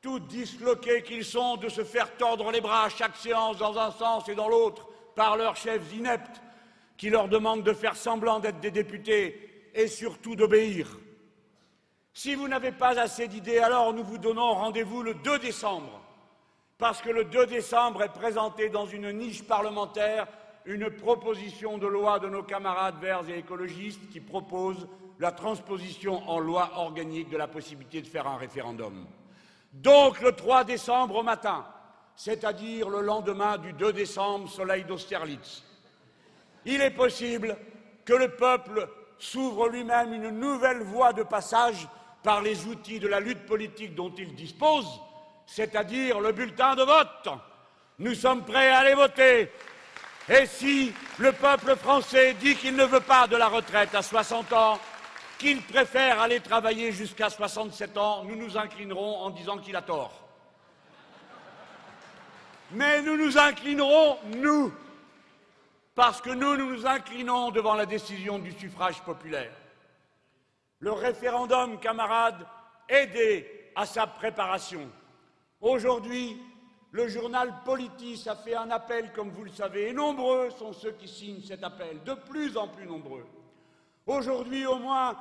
[0.00, 3.90] tout disloqués qu'ils sont de se faire tordre les bras à chaque séance dans un
[3.90, 6.40] sens et dans l'autre par leurs chefs ineptes,
[6.96, 10.88] qui leur demandent de faire semblant d'être des députés et surtout d'obéir.
[12.14, 16.00] Si vous n'avez pas assez d'idées, alors nous vous donnons rendez-vous le 2 décembre
[16.76, 20.26] parce que le 2 décembre est présenté dans une niche parlementaire
[20.64, 26.38] une proposition de loi de nos camarades verts et écologistes qui propose la transposition en
[26.38, 29.06] loi organique de la possibilité de faire un référendum.
[29.72, 31.64] Donc le 3 décembre au matin,
[32.14, 35.62] c'est-à-dire le lendemain du 2 décembre, soleil d'Austerlitz,
[36.66, 37.56] il est possible
[38.04, 41.88] que le peuple s'ouvre lui-même une nouvelle voie de passage
[42.22, 44.86] par les outils de la lutte politique dont il dispose,
[45.46, 47.28] c'est-à-dire le bulletin de vote.
[47.98, 49.50] Nous sommes prêts à aller voter.
[50.28, 54.52] Et si le peuple français dit qu'il ne veut pas de la retraite à 60
[54.52, 54.78] ans,
[55.38, 60.22] qu'il préfère aller travailler jusqu'à 67 ans, nous nous inclinerons en disant qu'il a tort.
[62.70, 64.72] Mais nous nous inclinerons, nous,
[65.94, 69.52] parce que nous nous inclinons devant la décision du suffrage populaire.
[70.82, 72.44] Le référendum, camarades,
[72.88, 74.90] aidez à sa préparation.
[75.60, 76.36] Aujourd'hui,
[76.90, 80.90] le journal Politis a fait un appel, comme vous le savez, et nombreux sont ceux
[80.90, 83.24] qui signent cet appel, de plus en plus nombreux.
[84.08, 85.16] Aujourd'hui, au moins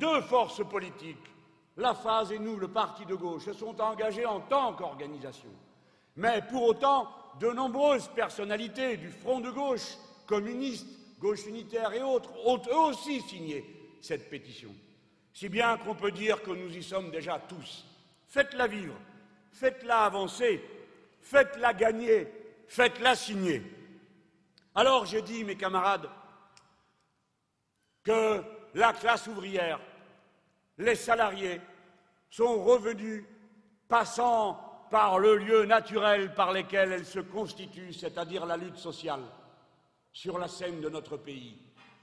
[0.00, 1.28] deux forces politiques,
[1.76, 5.50] la phase et nous, le parti de gauche, se sont engagés en tant qu'organisation.
[6.16, 12.30] Mais pour autant, de nombreuses personnalités du front de gauche, communistes, gauche unitaire et autres,
[12.46, 14.74] ont eux aussi signé cette pétition.
[15.32, 17.86] Si bien qu'on peut dire que nous y sommes déjà tous.
[18.28, 18.96] Faites-la vivre
[19.52, 20.64] faites-la avancer,
[21.20, 22.28] faites-la gagner,
[22.66, 23.62] faites-la signer.
[24.74, 26.08] Alors j'ai dit, mes camarades,
[28.02, 28.42] que
[28.74, 29.80] la classe ouvrière,
[30.78, 31.60] les salariés,
[32.30, 33.24] sont revenus
[33.88, 34.54] passant
[34.90, 39.22] par le lieu naturel par lequel elle se constitue, c'est-à-dire la lutte sociale,
[40.12, 41.56] sur la scène de notre pays.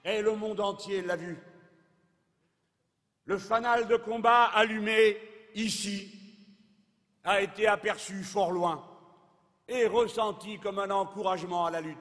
[0.05, 1.37] Et le monde entier l'a vu.
[3.25, 5.17] Le fanal de combat allumé
[5.55, 6.11] ici
[7.23, 8.85] a été aperçu fort loin
[9.67, 11.97] et ressenti comme un encouragement à la lutte.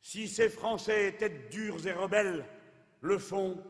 [0.00, 2.46] Si ces Français, têtes dures et rebelles,
[3.00, 3.62] le font,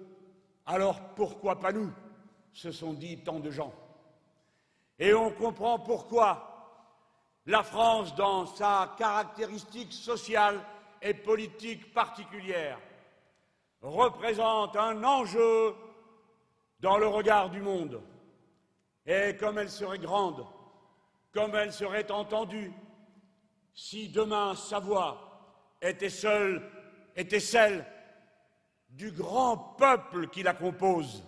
[0.67, 1.91] alors pourquoi pas nous
[2.53, 3.75] se sont dit tant de gens.
[4.99, 6.51] Et on comprend pourquoi
[7.47, 10.61] la France, dans sa caractéristique sociale
[11.03, 12.79] et politique particulière,
[13.83, 15.75] représente un enjeu
[16.81, 18.03] dans le regard du monde.
[19.07, 20.45] Et comme elle serait grande,
[21.33, 22.73] comme elle serait entendue,
[23.75, 26.63] si demain sa voix était seule,
[27.17, 27.85] était celle
[28.91, 31.23] du grand peuple qui la compose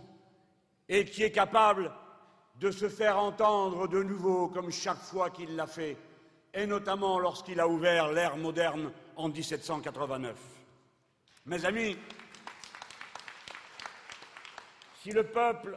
[0.88, 1.93] et qui est capable
[2.57, 5.97] de se faire entendre de nouveau comme chaque fois qu'il l'a fait,
[6.53, 10.37] et notamment lorsqu'il a ouvert l'ère moderne en 1789.
[11.47, 11.97] Mes amis,
[15.03, 15.77] si le peuple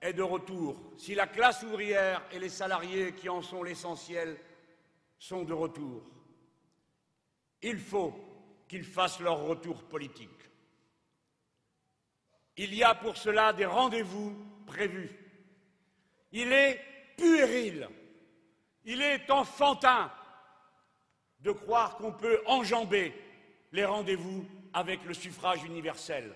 [0.00, 4.38] est de retour, si la classe ouvrière et les salariés qui en sont l'essentiel
[5.18, 6.02] sont de retour.
[7.60, 8.14] Il faut
[8.66, 10.30] qu'ils fassent leur retour politique.
[12.56, 15.10] Il y a pour cela des rendez-vous prévus.
[16.32, 16.80] Il est
[17.18, 17.86] puéril,
[18.86, 20.10] il est enfantin
[21.40, 23.12] de croire qu'on peut enjamber
[23.72, 26.34] les rendez-vous avec le suffrage universel.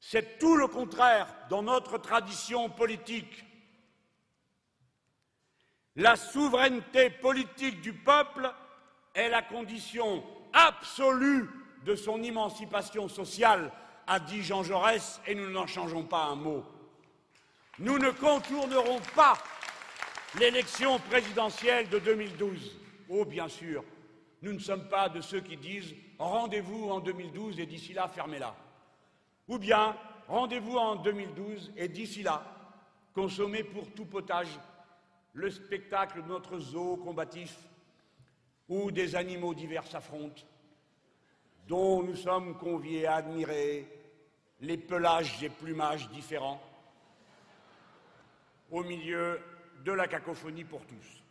[0.00, 3.44] C'est tout le contraire dans notre tradition politique.
[5.96, 8.50] La souveraineté politique du peuple
[9.14, 11.48] est la condition absolue
[11.84, 13.70] de son émancipation sociale,
[14.06, 16.64] a dit Jean Jaurès, et nous n'en changeons pas un mot.
[17.78, 19.34] Nous ne contournerons pas
[20.38, 22.78] l'élection présidentielle de 2012.
[23.08, 23.84] Oh, bien sûr,
[24.42, 28.54] nous ne sommes pas de ceux qui disent rendez-vous en 2012 et d'ici là, fermez-la.
[29.50, 29.96] Ou bien
[30.28, 32.44] rendez-vous en 2012 et d'ici là,
[33.12, 34.60] consommez pour tout potage
[35.32, 37.58] le spectacle de notre zoo combatif
[38.68, 40.42] où des animaux divers s'affrontent,
[41.66, 43.88] dont nous sommes conviés à admirer
[44.60, 46.62] les pelages et plumages différents
[48.70, 49.40] au milieu
[49.84, 51.24] de la cacophonie pour tous.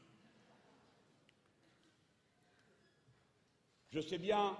[3.91, 4.57] Je sais bien,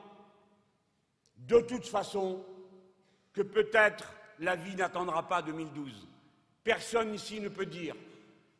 [1.39, 2.45] de toute façon,
[3.39, 6.09] que peut-être la vie n'attendra pas 2012.
[6.61, 7.95] Personne ici ne peut dire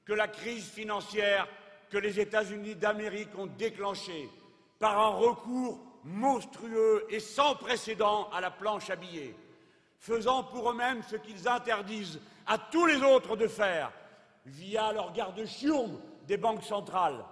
[0.06, 1.50] que la crise financière
[1.89, 4.30] que les États-Unis d'Amérique ont déclenchée
[4.80, 9.36] par un recours monstrueux et sans précédent à la planche à billets,
[10.00, 13.92] faisant pour eux-mêmes ce qu'ils interdisent à tous les autres de faire,
[14.46, 17.26] via leur garde-chiourme des banques centrales,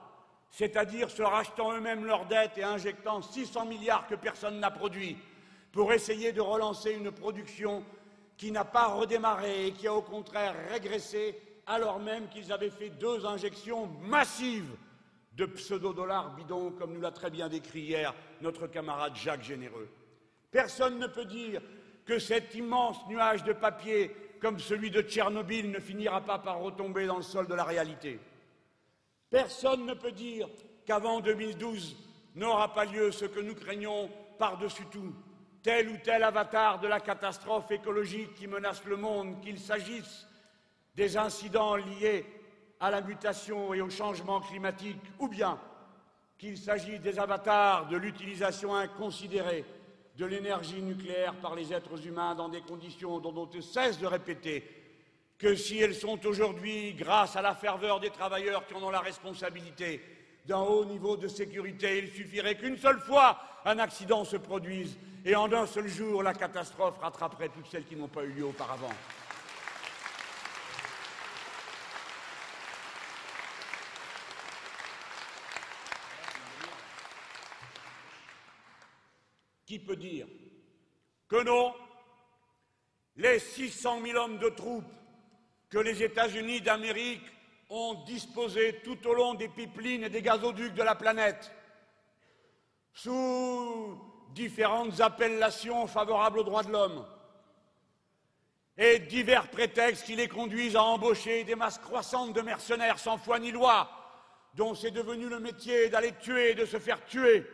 [0.50, 5.18] c'est-à-dire se rachetant eux-mêmes leurs dettes et injectant 600 milliards que personne n'a produits
[5.72, 7.84] pour essayer de relancer une production
[8.38, 12.90] qui n'a pas redémarré et qui a au contraire régressé alors même qu'ils avaient fait
[12.90, 14.76] deux injections massives
[15.34, 19.90] de pseudo-dollars bidons, comme nous l'a très bien décrit hier notre camarade Jacques Généreux.
[20.50, 21.62] Personne ne peut dire
[22.06, 27.06] que cet immense nuage de papier, comme celui de Tchernobyl, ne finira pas par retomber
[27.06, 28.20] dans le sol de la réalité.
[29.30, 30.48] Personne ne peut dire
[30.86, 31.98] qu'avant 2012
[32.36, 35.14] n'aura pas lieu ce que nous craignons par-dessus tout,
[35.68, 40.26] tel ou tel avatar de la catastrophe écologique qui menace le monde, qu'il s'agisse
[40.96, 42.26] des incidents liés
[42.80, 45.60] à la mutation et au changement climatique, ou bien
[46.38, 49.66] qu'il s'agisse des avatars de l'utilisation inconsidérée
[50.16, 54.08] de l'énergie nucléaire par les êtres humains dans des conditions dont on ne cesse de
[54.08, 54.64] répéter
[55.38, 59.02] que si elles sont aujourd'hui, grâce à la ferveur des travailleurs qui en ont la
[59.02, 60.02] responsabilité,
[60.46, 65.36] d'un haut niveau de sécurité, il suffirait qu'une seule fois un accident se produise et
[65.36, 68.94] en un seul jour la catastrophe rattraperait toutes celles qui n'ont pas eu lieu auparavant.
[79.66, 80.28] Qui peut dire
[81.28, 81.76] que non,
[83.18, 84.86] les 600 000 hommes de troupes
[85.70, 87.30] que les États-Unis d'Amérique
[87.70, 91.52] ont disposés tout au long des pipelines et des gazoducs de la planète,
[92.94, 97.06] sous différentes appellations favorables aux droits de l'homme,
[98.78, 103.40] et divers prétextes qui les conduisent à embaucher des masses croissantes de mercenaires sans foi
[103.40, 103.90] ni loi,
[104.54, 107.46] dont c'est devenu le métier d'aller tuer et de se faire tuer,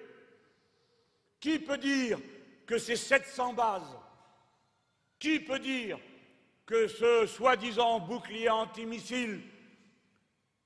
[1.39, 2.19] qui peut dire
[2.65, 3.97] que ces 700 bases,
[5.19, 5.97] qui peut dire
[6.65, 9.41] que ce soi-disant bouclier antimissile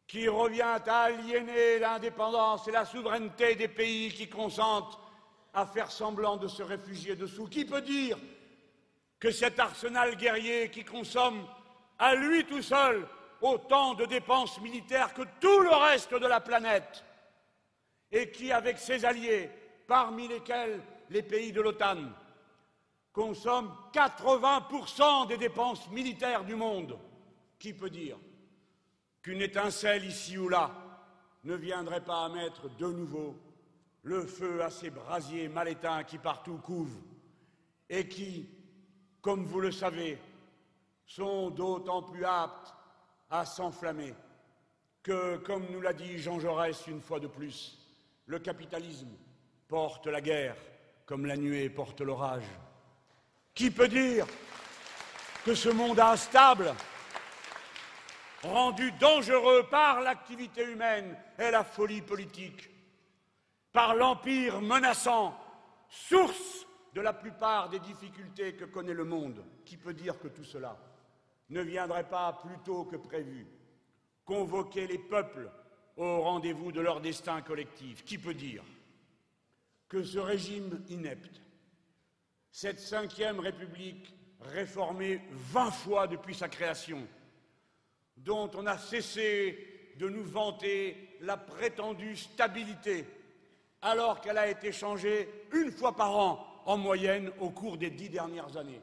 [0.08, 4.98] qui revient à aliéner l'indépendance et la souveraineté des pays qui consentent
[5.58, 7.48] à faire semblant de se réfugier dessous.
[7.48, 8.16] Qui peut dire
[9.20, 11.48] que cet arsenal guerrier qui consomme
[11.98, 13.08] à lui tout seul
[13.42, 17.04] autant de dépenses militaires que tout le reste de la planète
[18.12, 19.50] et qui, avec ses alliés,
[19.88, 22.04] parmi lesquels les pays de l'OTAN
[23.12, 27.00] consomment 80% des dépenses militaires du monde?
[27.58, 28.20] Qui peut dire
[29.24, 30.70] qu'une étincelle ici ou là
[31.46, 33.36] ne viendrait pas à mettre de nouveau
[34.08, 37.02] le feu à ces brasiers mal éteints qui partout couvent
[37.90, 38.50] et qui,
[39.22, 40.18] comme vous le savez,
[41.06, 42.74] sont d'autant plus aptes
[43.30, 44.14] à s'enflammer
[45.04, 47.78] que, comme nous l'a dit Jean Jaurès une fois de plus,
[48.28, 49.12] le capitalisme
[49.68, 50.56] porte la guerre
[51.06, 52.48] comme la nuée porte l'orage.
[53.54, 54.26] Qui peut dire
[55.44, 56.74] que ce monde instable,
[58.42, 62.70] rendu dangereux par l'activité humaine et la folie politique,
[63.78, 65.38] par l'empire menaçant,
[65.88, 70.44] source de la plupart des difficultés que connaît le monde, qui peut dire que tout
[70.44, 70.80] cela
[71.52, 73.46] ne viendrait pas plus tôt que prévu?
[74.26, 75.52] Convoquer les peuples
[75.96, 78.04] au rendez-vous de leur destin collectif.
[78.04, 78.64] Qui peut dire
[79.88, 81.40] que ce régime inepte,
[82.50, 84.12] cette cinquième République
[84.42, 87.08] réformée vingt fois depuis sa création,
[88.16, 93.06] dont on a cessé de nous vanter la prétendue stabilité,
[93.88, 98.10] alors qu'elle a été changée une fois par an en moyenne au cours des dix
[98.10, 98.82] dernières années,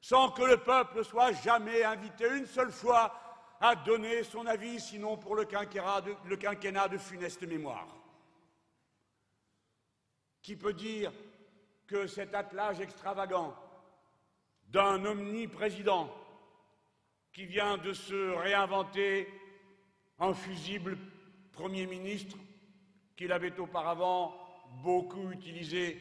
[0.00, 3.14] sans que le peuple soit jamais invité une seule fois
[3.60, 7.86] à donner son avis, sinon pour le quinquennat de, funeste mémoire.
[10.42, 11.12] Qui peut dire
[11.86, 13.54] que cet attelage extravagant
[14.66, 16.12] d'un omniprésident
[17.32, 19.28] qui vient de se réinventer
[20.18, 20.98] un fusible
[21.52, 22.36] Premier ministre
[23.16, 24.34] qu'il avait auparavant
[24.82, 26.00] beaucoup utilisé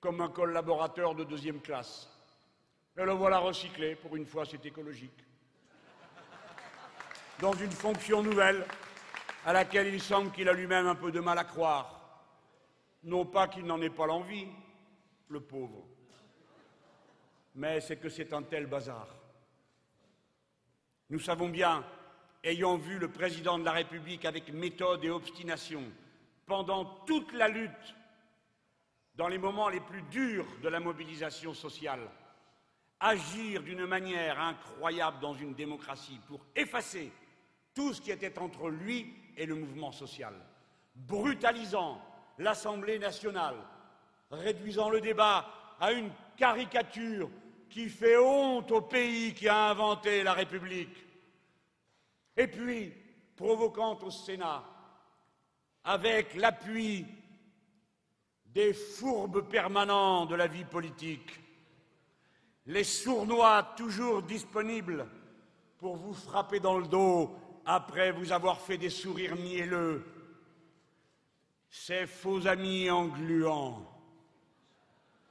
[0.00, 2.10] comme un collaborateur de deuxième classe.
[2.96, 5.24] Et le voilà recyclé, pour une fois c'est écologique,
[7.40, 8.64] dans une fonction nouvelle
[9.44, 12.00] à laquelle il semble qu'il a lui-même un peu de mal à croire.
[13.02, 14.46] Non pas qu'il n'en ait pas l'envie,
[15.28, 15.86] le pauvre,
[17.54, 19.08] mais c'est que c'est un tel bazar.
[21.10, 21.84] Nous savons bien,
[22.42, 25.82] ayant vu le président de la République avec méthode et obstination
[26.46, 27.94] pendant toute la lutte,
[29.14, 32.08] dans les moments les plus durs de la mobilisation sociale,
[33.00, 37.12] agir d'une manière incroyable dans une démocratie pour effacer
[37.74, 40.34] tout ce qui était entre lui et le mouvement social,
[40.94, 42.00] brutalisant
[42.38, 43.56] l'Assemblée nationale,
[44.30, 45.48] réduisant le débat
[45.80, 47.30] à une caricature
[47.68, 50.96] qui fait honte au pays qui a inventé la République,
[52.36, 52.92] et puis
[53.36, 54.64] provoquant au Sénat,
[55.84, 57.06] avec l'appui
[58.46, 61.40] des fourbes permanents de la vie politique,
[62.66, 65.06] les sournois toujours disponibles
[65.78, 67.34] pour vous frapper dans le dos
[67.66, 70.04] après vous avoir fait des sourires mielleux,
[71.68, 73.84] ces faux amis engluants,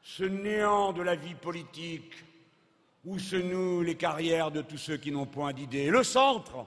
[0.02, 2.14] ce néant de la vie politique
[3.06, 5.90] où se nouent les carrières de tous ceux qui n'ont point d'idées.
[5.90, 6.66] Le centre,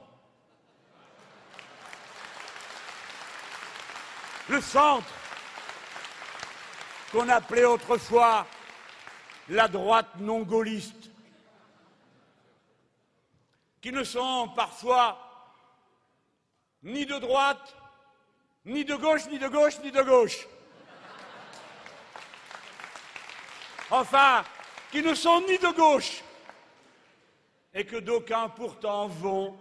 [4.49, 5.13] le centre,
[7.13, 8.47] qu'on appelait autrefois
[9.49, 11.11] la droite non gaulliste,
[13.81, 15.19] qui ne sont parfois
[16.83, 17.77] ni de droite,
[18.65, 20.47] ni de gauche, ni de gauche, ni de gauche.
[23.91, 24.45] Enfin,
[24.91, 26.23] qui ne sont ni de gauche,
[27.73, 29.57] et que d'aucuns pourtant vont,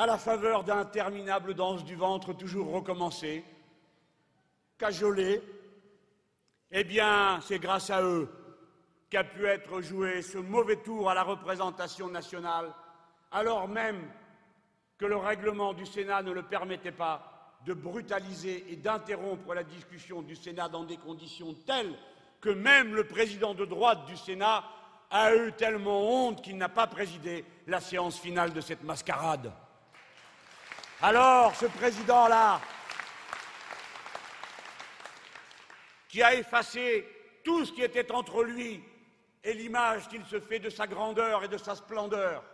[0.00, 3.44] à la faveur d'interminables danses du ventre toujours recommencées,
[4.78, 5.42] cajoler,
[6.70, 8.26] eh bien, c'est grâce à eux
[9.10, 12.72] qu'a pu être joué ce mauvais tour à la représentation nationale,
[13.30, 14.10] alors même
[14.96, 20.22] que le règlement du Sénat ne le permettait pas de brutaliser et d'interrompre la discussion
[20.22, 21.94] du Sénat dans des conditions telles
[22.40, 24.64] que même le président de droite du Sénat
[25.10, 29.52] a eu tellement honte qu'il n'a pas présidé la séance finale de cette mascarade.
[31.02, 32.60] Alors, ce président-là,
[36.10, 37.08] qui a effacé
[37.42, 38.84] tout ce qui était entre lui
[39.42, 42.44] et l'image qu'il se fait de sa grandeur et de sa splendeur,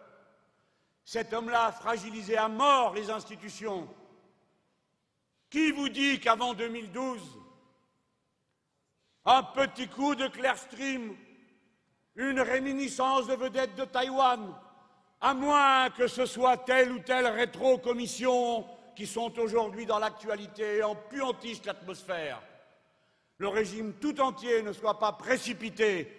[1.04, 3.92] cet homme-là a fragilisé à mort les institutions.
[5.50, 7.20] Qui vous dit qu'avant 2012,
[9.24, 11.16] un petit coup de Clearstream,
[12.14, 14.54] une réminiscence de vedette de Taïwan,
[15.20, 20.82] à moins que ce soit telle ou telle rétro-commission qui sont aujourd'hui dans l'actualité et
[20.82, 22.40] en puantissent l'atmosphère,
[23.38, 26.10] le régime tout entier ne soit pas précipité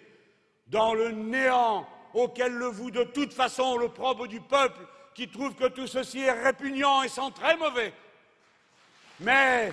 [0.68, 4.80] dans le néant auquel le voue de toute façon le propre du peuple
[5.14, 7.92] qui trouve que tout ceci est répugnant et sent très mauvais.
[9.20, 9.72] Mais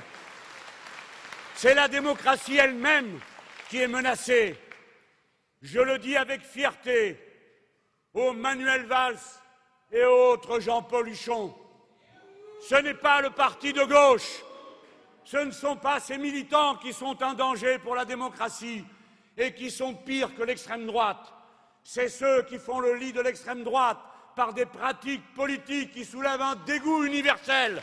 [1.53, 3.19] c'est la démocratie elle-même
[3.69, 4.59] qui est menacée.
[5.61, 7.24] Je le dis avec fierté
[8.15, 9.19] aux Manuel Valls
[9.91, 11.53] et autres Jean-Paul Huchon.
[12.67, 14.43] Ce n'est pas le parti de gauche,
[15.23, 18.83] ce ne sont pas ces militants qui sont un danger pour la démocratie
[19.37, 21.35] et qui sont pires que l'extrême droite
[21.87, 23.99] c'est ceux qui font le lit de l'extrême droite
[24.35, 27.81] par des pratiques politiques qui soulèvent un dégoût universel.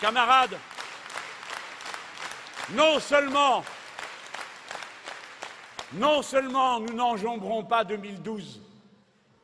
[0.00, 0.58] Camarades,
[2.70, 3.62] non seulement
[5.92, 8.62] non seulement nous n'enjamberons pas 2012,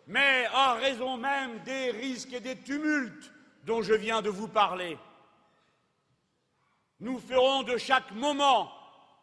[0.07, 3.33] mais en raison même des risques et des tumultes
[3.65, 4.97] dont je viens de vous parler,
[7.01, 8.73] nous ferons de chaque moment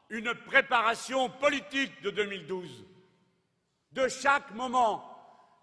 [0.10, 2.86] une préparation politique de 2012.
[3.94, 5.10] De chaque moment,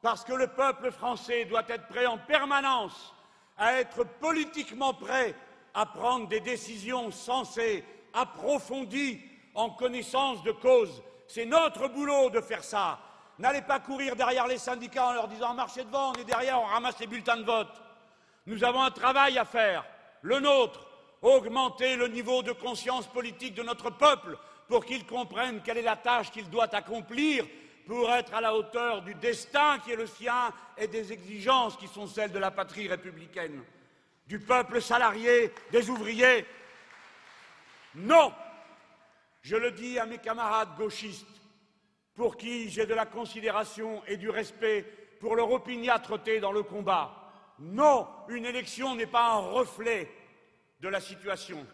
[0.03, 3.14] parce que le peuple français doit être prêt en permanence
[3.59, 5.35] à être politiquement prêt
[5.75, 9.21] à prendre des décisions sensées, approfondies,
[9.55, 12.99] en connaissance de cause, c'est notre boulot de faire ça.
[13.39, 16.66] N'allez pas courir derrière les syndicats en leur disant marchez devant, on est derrière, on
[16.66, 17.83] ramasse les bulletins de vote.
[18.47, 19.85] Nous avons un travail à faire,
[20.23, 20.87] le nôtre,
[21.23, 25.97] augmenter le niveau de conscience politique de notre peuple pour qu'il comprenne quelle est la
[25.97, 27.45] tâche qu'il doit accomplir
[27.87, 31.89] pour être à la hauteur du destin qui est le sien et des exigences qui
[31.89, 33.62] sont celles de la patrie républicaine,
[34.31, 36.47] du peuple salarié, des ouvriers.
[37.97, 38.33] Non,
[39.43, 41.26] je le dis à mes camarades gauchistes,
[42.14, 44.83] pour qui j'ai de la considération et du respect
[45.18, 47.33] pour leur opiniâtreté dans le combat.
[47.59, 50.09] Non, une élection n'est pas un reflet
[50.78, 51.66] de la situation.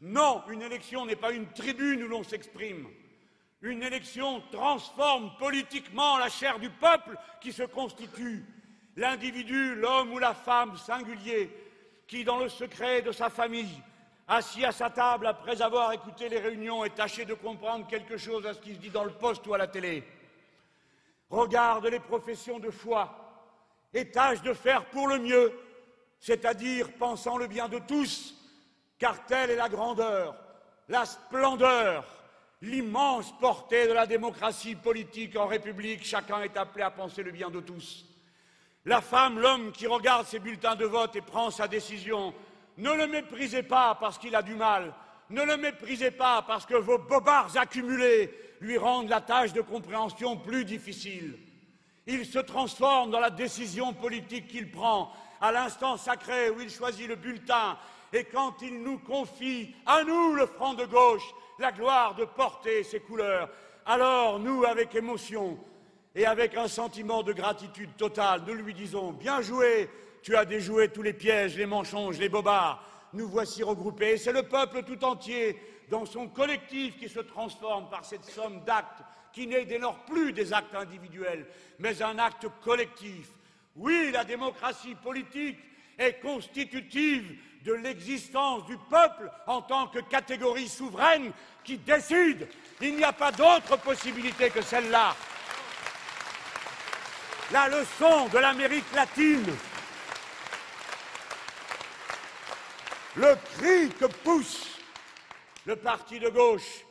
[0.00, 2.88] Non, une élection n'est pas une tribune où l'on s'exprime.
[3.60, 8.42] Une élection transforme politiquement la chair du peuple qui se constitue.
[8.96, 11.50] L'individu, l'homme ou la femme singulier,
[12.10, 13.80] qui, dans le secret de sa famille,
[14.26, 18.44] assis à sa table après avoir écouté les réunions et tâché de comprendre quelque chose
[18.46, 20.02] à ce qui se dit dans le poste ou à la télé,
[21.30, 23.14] regarde les professions de foi
[23.94, 25.52] et tâche de faire pour le mieux,
[26.18, 28.34] c'est-à-dire pensant le bien de tous,
[28.98, 30.34] car telle est la grandeur,
[30.88, 32.04] la splendeur,
[32.60, 36.04] l'immense portée de la démocratie politique en République.
[36.04, 38.09] Chacun est appelé à penser le bien de tous.
[38.86, 42.32] La femme, l'homme qui regarde ses bulletins de vote et prend sa décision,
[42.78, 44.94] ne le méprisez pas parce qu'il a du mal,
[45.28, 50.38] ne le méprisez pas parce que vos bobards accumulés lui rendent la tâche de compréhension
[50.38, 51.38] plus difficile.
[52.06, 55.12] Il se transforme dans la décision politique qu'il prend,
[55.42, 57.76] à l'instant sacré où il choisit le bulletin
[58.12, 62.82] et quand il nous confie, à nous, le front de gauche, la gloire de porter
[62.82, 63.50] ses couleurs,
[63.86, 65.58] alors nous, avec émotion
[66.14, 69.88] et avec un sentiment de gratitude totale, nous lui disons Bien joué,
[70.22, 72.84] tu as déjoué tous les pièges, les mensonges, les bobards.
[73.12, 74.16] Nous voici regroupés.
[74.18, 79.02] C'est le peuple tout entier, dans son collectif, qui se transforme par cette somme d'actes
[79.32, 81.46] qui n'est dès lors plus des actes individuels,
[81.78, 83.28] mais un acte collectif.
[83.76, 85.58] Oui, la démocratie politique
[85.98, 91.32] est constitutive de l'existence du peuple en tant que catégorie souveraine
[91.62, 92.48] qui décide.
[92.80, 95.14] Il n'y a pas d'autre possibilité que celle-là.
[97.52, 99.44] La leçon de l'Amérique latine,
[103.16, 104.78] le cri que pousse
[105.66, 106.84] le parti de gauche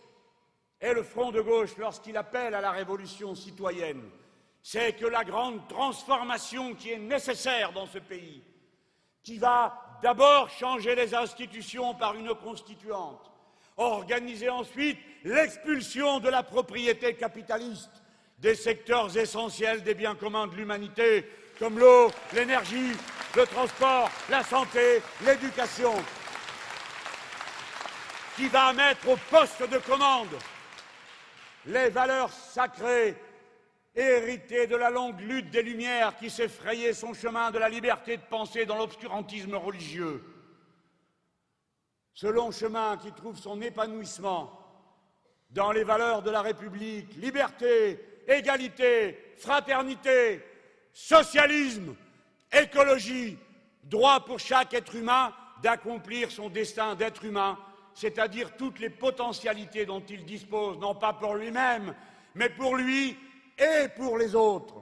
[0.82, 4.04] et le front de gauche lorsqu'il appelle à la révolution citoyenne,
[4.62, 8.44] c'est que la grande transformation qui est nécessaire dans ce pays,
[9.24, 13.32] qui va d'abord changer les institutions par une constituante,
[13.78, 17.99] organiser ensuite l'expulsion de la propriété capitaliste
[18.42, 21.26] des secteurs essentiels des biens communs de l'humanité,
[21.58, 22.92] comme l'eau, l'énergie,
[23.36, 25.94] le transport, la santé, l'éducation,
[28.36, 30.36] qui va mettre au poste de commande
[31.66, 33.16] les valeurs sacrées
[33.96, 36.50] hérité de la longue lutte des Lumières qui s'est
[36.94, 40.24] son chemin de la liberté de penser dans l'obscurantisme religieux.
[42.14, 44.56] Ce long chemin qui trouve son épanouissement
[45.50, 48.00] dans les valeurs de la République, liberté,
[48.30, 50.42] égalité, fraternité,
[50.94, 51.96] socialisme,
[52.52, 53.38] écologie,
[53.84, 57.58] droit pour chaque être humain d'accomplir son destin d'être humain,
[57.94, 61.94] c'est-à-dire toutes les potentialités dont il dispose, non pas pour lui-même,
[62.36, 63.18] mais pour lui
[63.58, 64.76] et pour les autres.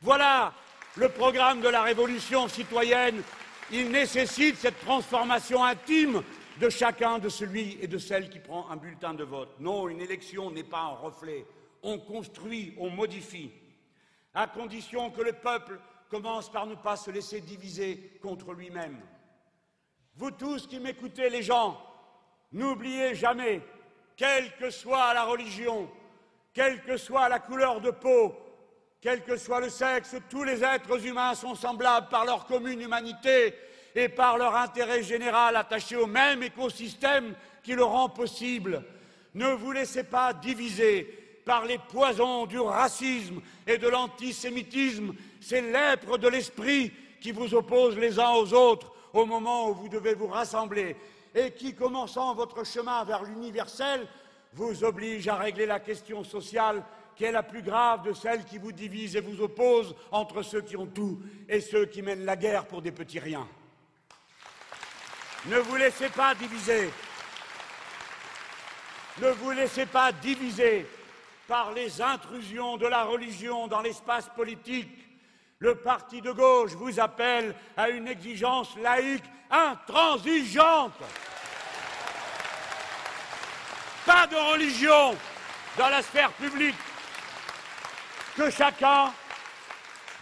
[0.00, 0.52] Voilà
[0.96, 3.22] le programme de la révolution citoyenne.
[3.72, 6.22] Il nécessite cette transformation intime
[6.60, 9.54] de chacun de celui et de celle qui prend un bulletin de vote.
[9.58, 11.46] Non, une élection n'est pas un reflet.
[11.84, 13.52] On construit, on modifie,
[14.34, 15.78] à condition que le peuple
[16.08, 19.00] commence par ne pas se laisser diviser contre lui-même.
[20.16, 21.78] Vous tous qui m'écoutez, les gens,
[22.52, 23.60] n'oubliez jamais,
[24.16, 25.90] quelle que soit la religion,
[26.54, 28.34] quelle que soit la couleur de peau,
[29.00, 33.54] quel que soit le sexe, tous les êtres humains sont semblables par leur commune humanité
[33.94, 38.82] et par leur intérêt général attaché au même écosystème qui le rend possible.
[39.34, 46.18] Ne vous laissez pas diviser par les poisons du racisme et de l'antisémitisme, ces lèpres
[46.18, 50.26] de l'esprit qui vous opposent les uns aux autres au moment où vous devez vous
[50.26, 50.96] rassembler
[51.34, 54.06] et qui, commençant votre chemin vers l'universel,
[54.52, 56.84] vous oblige à régler la question sociale
[57.16, 60.62] qui est la plus grave de celles qui vous divisent et vous opposent entre ceux
[60.62, 63.48] qui ont tout et ceux qui mènent la guerre pour des petits riens.
[65.46, 66.90] Ne vous laissez pas diviser.
[69.20, 70.86] Ne vous laissez pas diviser
[71.46, 74.90] par les intrusions de la religion dans l'espace politique.
[75.58, 80.92] Le parti de gauche vous appelle à une exigence laïque intransigeante.
[84.06, 85.16] Pas de religion
[85.78, 86.74] dans la sphère publique.
[88.36, 89.12] Que chacun,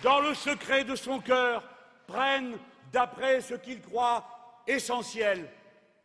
[0.02, 1.62] dans le secret de son cœur,
[2.06, 2.58] prenne,
[2.92, 4.24] d'après ce qu'il croit
[4.66, 5.50] essentiel,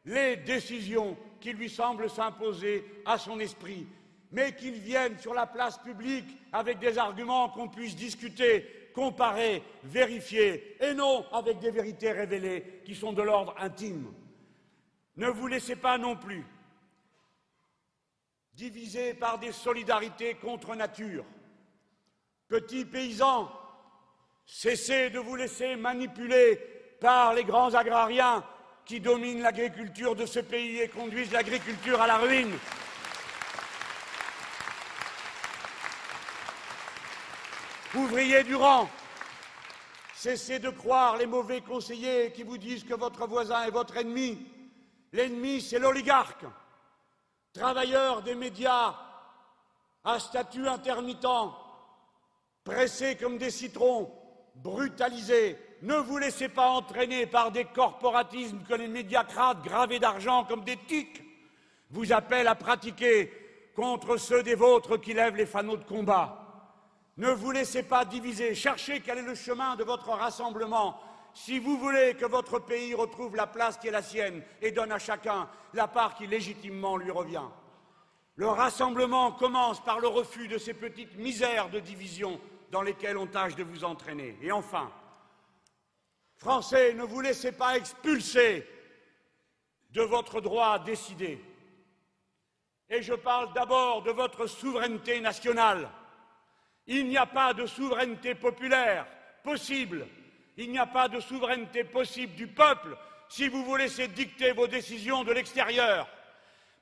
[0.06, 3.86] les décisions qui lui semblent s'imposer à son esprit.
[4.32, 10.76] Mais qu'ils viennent sur la place publique avec des arguments qu'on puisse discuter, comparer, vérifier,
[10.82, 14.12] et non avec des vérités révélées qui sont de l'ordre intime.
[15.16, 16.46] Ne vous laissez pas non plus
[18.54, 21.26] diviser par des solidarités contre nature.
[22.48, 23.52] Petits paysans,
[24.46, 26.60] cessez de vous laisser manipuler
[27.00, 28.44] par les grands agrariens
[28.84, 32.58] qui dominent l'agriculture de ce pays et conduisent l'agriculture à la ruine.
[37.96, 38.90] Ouvriers du rang,
[40.14, 44.46] cessez de croire les mauvais conseillers qui vous disent que votre voisin est votre ennemi.
[45.14, 46.44] L'ennemi, c'est l'oligarque.
[47.54, 48.94] Travailleurs des médias
[50.04, 51.26] à statut intermittent,
[52.66, 54.12] pressés comme des citrons,
[54.56, 55.58] brutalisés.
[55.82, 60.78] Ne vous laissez pas entraîner par des corporatismes que les médiacrates gravés d'argent comme des
[60.88, 61.24] tiques
[61.90, 63.32] vous appellent à pratiquer
[63.76, 66.47] contre ceux des vôtres qui lèvent les fanaux de combat.
[67.18, 71.02] Ne vous laissez pas diviser, cherchez quel est le chemin de votre rassemblement.
[71.34, 74.92] Si vous voulez que votre pays retrouve la place qui est la sienne et donne
[74.92, 77.48] à chacun la part qui légitimement lui revient.
[78.36, 82.40] Le rassemblement commence par le refus de ces petites misères de division
[82.72, 84.38] dans lesquelles on tâche de vous entraîner.
[84.42, 84.92] Et enfin,
[86.36, 88.68] Français, ne vous laissez pas expulser
[89.90, 91.44] de votre droit à décider.
[92.90, 95.90] Et je parle d'abord de votre souveraineté nationale.
[96.88, 99.06] Il n'y a pas de souveraineté populaire
[99.44, 100.08] possible.
[100.58, 102.98] Il n'y a pas de souveraineté possible du peuple
[103.30, 106.08] si vous vous laissez dicter vos décisions de l'extérieur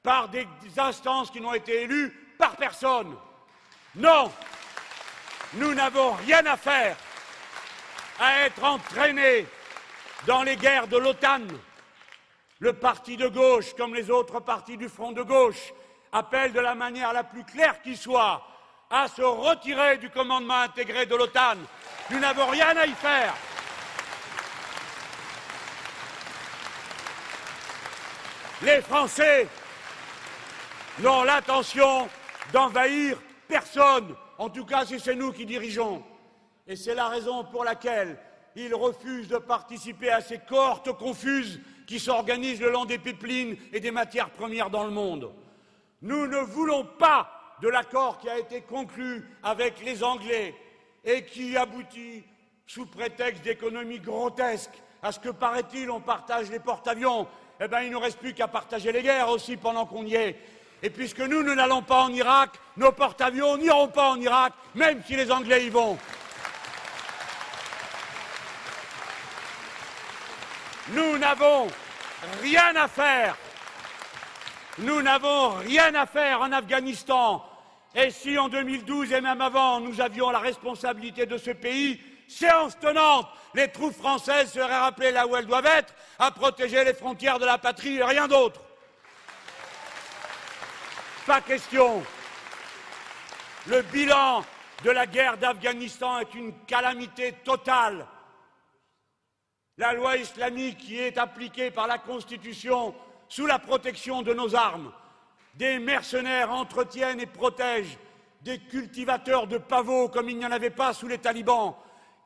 [0.04, 0.48] par des
[0.78, 3.18] instances qui n'ont été élues par personne.
[3.96, 4.32] Non,
[5.56, 6.96] nous n'avons rien à faire
[8.20, 9.48] à être entraînés
[10.28, 11.42] dans les guerres de l'OTAN.
[12.60, 15.74] Le parti de gauche, comme les autres partis du front de gauche,
[16.12, 18.46] appelle de la manière la plus claire qui soit
[18.90, 21.56] à se retirer du commandement intégré de l'OTAN.
[22.12, 23.34] Nous n'avons rien à y faire.
[28.62, 29.48] Les Français
[31.00, 32.08] n'ont l'intention
[32.54, 33.18] d'envahir
[33.48, 34.16] personne.
[34.38, 36.04] En tout cas, si c'est nous qui dirigeons.
[36.68, 38.18] Et c'est la raison pour laquelle
[38.56, 43.80] ils refusent de participer à ces cohortes confuses qui s'organisent le long des pipelines et
[43.80, 45.32] des matières premières dans le monde.
[46.02, 50.56] Nous ne voulons pas de l'accord qui a été conclu avec les Anglais
[51.04, 52.24] et qui aboutit,
[52.68, 54.72] sous prétexte d'économie grotesque,
[55.04, 57.28] à ce que, paraît-il, on partage les porte-avions.
[57.60, 60.36] Eh bien, il ne reste plus qu'à partager les guerres aussi pendant qu'on y est.
[60.82, 65.02] Et puisque nous, nous n'allons pas en Irak, nos porte-avions n'iront pas en Irak, même
[65.06, 65.98] si les Anglais y vont.
[70.90, 71.68] Nous n'avons
[72.42, 73.38] rien à faire
[74.78, 77.46] nous n'avons rien à faire en Afghanistan.
[77.94, 82.78] Et si en 2012 et même avant, nous avions la responsabilité de ce pays, séance
[82.80, 87.40] tenante, les troupes françaises seraient rappelées là où elles doivent être, à protéger les frontières
[87.40, 88.62] de la patrie et rien d'autre.
[91.26, 92.04] Pas question.
[93.68, 94.44] Le bilan
[94.84, 98.06] de la guerre d'Afghanistan est une calamité totale.
[99.78, 102.94] La loi islamique qui est appliquée par la Constitution
[103.30, 104.92] sous la protection de nos armes.
[105.56, 107.98] Des mercenaires entretiennent et protègent
[108.42, 111.76] des cultivateurs de pavots comme il n'y en avait pas sous les talibans.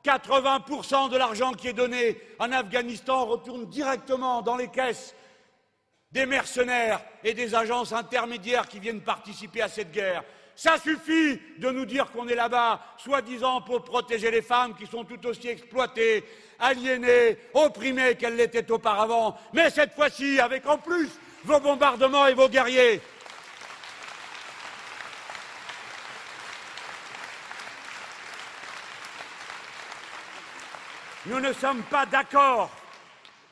[0.04, 5.14] 80% de l'argent qui est donné en Afghanistan retourne directement dans les caisses
[6.12, 10.24] des mercenaires et des agences intermédiaires qui viennent participer à cette guerre.
[10.56, 15.04] Ça suffit de nous dire qu'on est là-bas, soi-disant pour protéger les femmes qui sont
[15.04, 16.24] tout aussi exploitées,
[16.58, 21.08] aliénées, opprimées qu'elles l'étaient auparavant, mais cette fois-ci avec en plus
[21.44, 23.00] vos bombardements et vos guerriers.
[31.26, 32.70] Nous ne sommes pas d'accord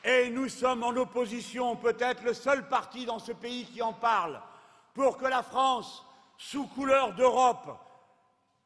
[0.03, 4.41] et nous sommes en opposition, peut-être le seul parti dans ce pays qui en parle,
[4.93, 6.03] pour que la France,
[6.39, 7.77] sous couleur d'Europe,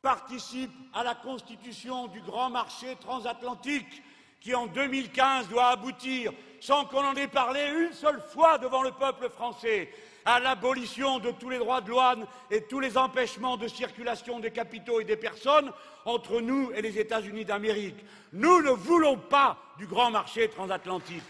[0.02, 4.04] participe à la constitution du grand marché transatlantique
[4.40, 8.92] qui en 2015 doit aboutir, sans qu'on en ait parlé une seule fois devant le
[8.92, 9.90] peuple français,
[10.26, 14.52] à l'abolition de tous les droits de douane et tous les empêchements de circulation des
[14.52, 15.72] capitaux et des personnes
[16.06, 18.06] entre nous et les États-Unis d'Amérique.
[18.34, 21.24] Nous ne voulons pas du grand marché transatlantique.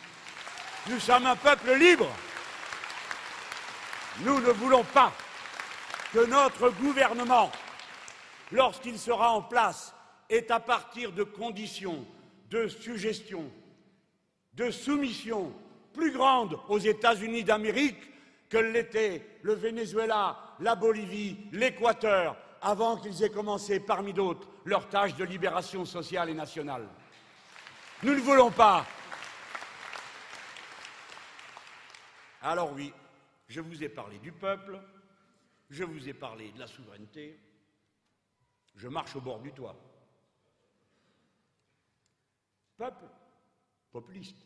[0.88, 2.08] Nous sommes un peuple libre.
[4.20, 5.12] Nous ne voulons pas
[6.14, 7.52] que notre gouvernement,
[8.52, 9.96] lorsqu'il sera en place,
[10.30, 12.06] ait à partir de conditions
[12.52, 13.52] de suggestion,
[14.54, 15.52] de soumission
[15.92, 17.98] plus grande aux États-Unis d'Amérique
[18.48, 25.16] que l'était le Venezuela, la Bolivie, l'Équateur, avant qu'ils aient commencé, parmi d'autres, leur tâche
[25.16, 26.88] de libération sociale et nationale.
[28.04, 28.86] Nous ne voulons pas.
[32.44, 32.94] Alors oui,
[33.48, 34.80] je vous ai parlé du peuple,
[35.74, 37.40] je vous ai parlé de la souveraineté,
[38.76, 39.76] je marche au bord du toit.
[42.78, 43.06] Peuple,
[43.92, 44.46] populiste.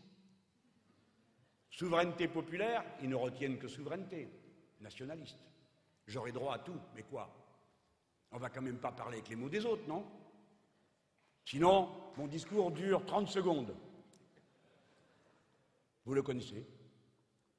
[1.69, 4.29] Souveraineté populaire, ils ne retiennent que souveraineté,
[4.79, 5.37] nationaliste.
[6.07, 7.29] J'aurai droit à tout, mais quoi?
[8.31, 10.05] On va quand même pas parler avec les mots des autres, non?
[11.43, 13.75] Sinon, mon discours dure 30 secondes.
[16.05, 16.65] Vous le connaissez.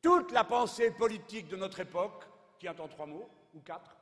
[0.01, 2.25] Toute la pensée politique de notre époque
[2.59, 3.97] tient en trois mots, ou quatre.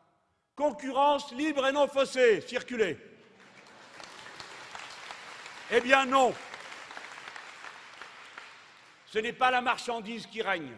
[0.55, 2.99] Concurrence libre et non faussée, circulez.
[5.71, 6.35] Eh bien non.
[9.07, 10.77] Ce n'est pas la marchandise qui règne,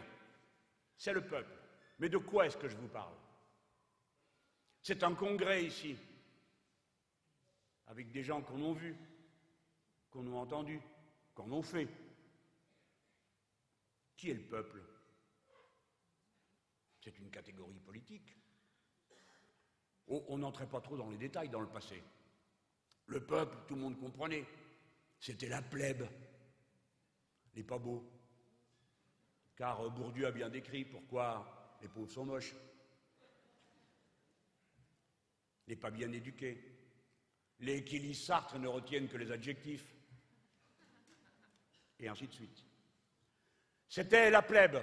[0.97, 1.51] c'est le peuple.
[1.99, 3.15] Mais de quoi est-ce que je vous parle?
[4.81, 5.97] C'est un congrès ici,
[7.87, 8.95] avec des gens qu'on a vus,
[10.09, 10.81] qu'on a entendus,
[11.35, 11.87] qu'on a fait.
[14.15, 14.81] Qui est le peuple?
[17.01, 18.38] C'est une catégorie politique.
[20.09, 22.01] On n'entrait pas trop dans les détails dans le passé.
[23.05, 24.45] Le peuple, tout le monde comprenait.
[25.19, 26.07] C'était la plèbe,
[27.55, 28.03] les pas beaux.
[29.55, 32.55] Car euh, Bourdieu a bien décrit pourquoi les pauvres sont moches,
[35.67, 36.63] les pas bien éduqués,
[37.59, 39.93] les qui lisent Sartre ne retiennent que les adjectifs,
[41.99, 42.65] et ainsi de suite.
[43.87, 44.81] C'était la plèbe.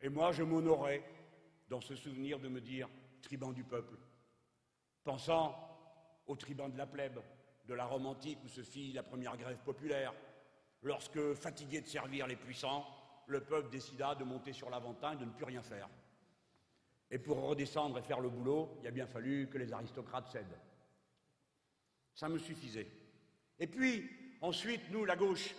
[0.00, 1.02] Et moi, je m'honorais
[1.68, 2.88] dans ce souvenir de me dire
[3.22, 3.96] tribun du peuple
[5.04, 5.56] pensant
[6.26, 7.20] au tribun de la plèbe,
[7.66, 10.14] de la Rome antique où se fit la première grève populaire,
[10.82, 12.86] lorsque, fatigué de servir les puissants,
[13.26, 15.88] le peuple décida de monter sur l'aventin et de ne plus rien faire.
[17.10, 20.58] Et pour redescendre et faire le boulot, il a bien fallu que les aristocrates cèdent.
[22.14, 22.90] Ça me suffisait.
[23.58, 25.54] Et puis, ensuite, nous, la gauche,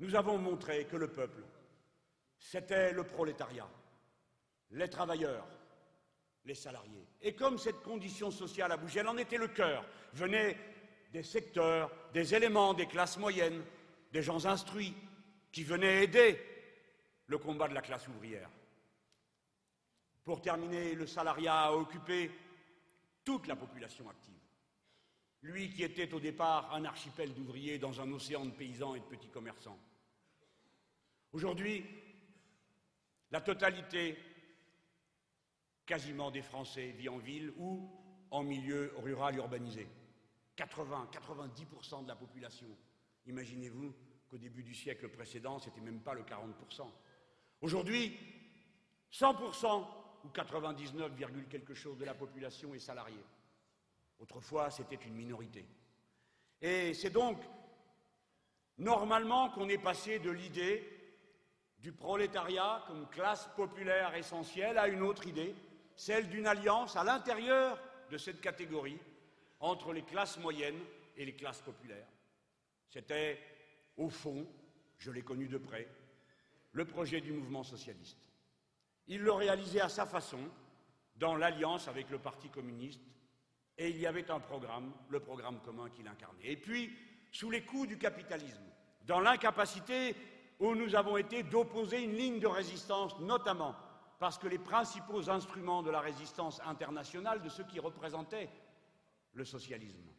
[0.00, 1.42] nous avons montré que le peuple,
[2.38, 3.68] c'était le prolétariat,
[4.70, 5.46] les travailleurs,
[6.48, 7.06] les salariés.
[7.20, 9.84] Et comme cette condition sociale a bougé, elle en était le cœur,
[10.14, 10.56] venaient
[11.12, 13.62] des secteurs, des éléments des classes moyennes,
[14.12, 14.94] des gens instruits,
[15.52, 16.40] qui venaient aider
[17.26, 18.48] le combat de la classe ouvrière.
[20.24, 22.30] Pour terminer, le salariat a occupé
[23.24, 24.34] toute la population active.
[25.42, 29.04] Lui qui était au départ un archipel d'ouvriers dans un océan de paysans et de
[29.04, 29.78] petits commerçants.
[31.32, 31.84] Aujourd'hui,
[33.30, 34.16] la totalité
[35.88, 37.90] quasiment des Français vit en ville ou
[38.30, 39.88] en milieu rural urbanisé.
[40.58, 42.68] 80-90% de la population.
[43.26, 43.94] Imaginez-vous
[44.28, 46.90] qu'au début du siècle précédent, ce n'était même pas le 40%.
[47.62, 48.14] Aujourd'hui,
[49.10, 49.86] 100%
[50.24, 51.12] ou 99,
[51.48, 53.24] quelque chose de la population est salariée.
[54.18, 55.64] Autrefois, c'était une minorité.
[56.60, 57.38] Et c'est donc
[58.76, 60.86] normalement qu'on est passé de l'idée
[61.78, 65.54] du prolétariat comme classe populaire essentielle à une autre idée,
[65.98, 67.76] celle d'une alliance à l'intérieur
[68.08, 68.98] de cette catégorie
[69.58, 70.78] entre les classes moyennes
[71.16, 72.06] et les classes populaires.
[72.88, 73.40] C'était,
[73.96, 74.46] au fond,
[74.96, 75.88] je l'ai connu de près,
[76.70, 78.30] le projet du mouvement socialiste.
[79.08, 80.38] Il le réalisait à sa façon,
[81.16, 83.02] dans l'alliance avec le Parti communiste,
[83.76, 86.52] et il y avait un programme, le programme commun qu'il incarnait.
[86.52, 86.96] Et puis,
[87.32, 88.62] sous les coups du capitalisme,
[89.04, 90.14] dans l'incapacité
[90.60, 93.74] où nous avons été d'opposer une ligne de résistance, notamment
[94.18, 98.50] parce que les principaux instruments de la résistance internationale, de ceux qui représentaient
[99.32, 100.10] le socialisme,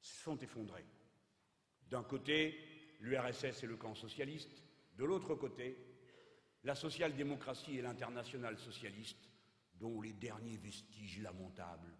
[0.00, 0.86] se sont effondrés.
[1.88, 2.58] D'un côté,
[3.00, 4.64] l'URSS et le camp socialiste,
[4.96, 5.76] de l'autre côté,
[6.64, 9.28] la social-démocratie et l'internationale socialiste,
[9.74, 11.92] dont les derniers vestiges lamentables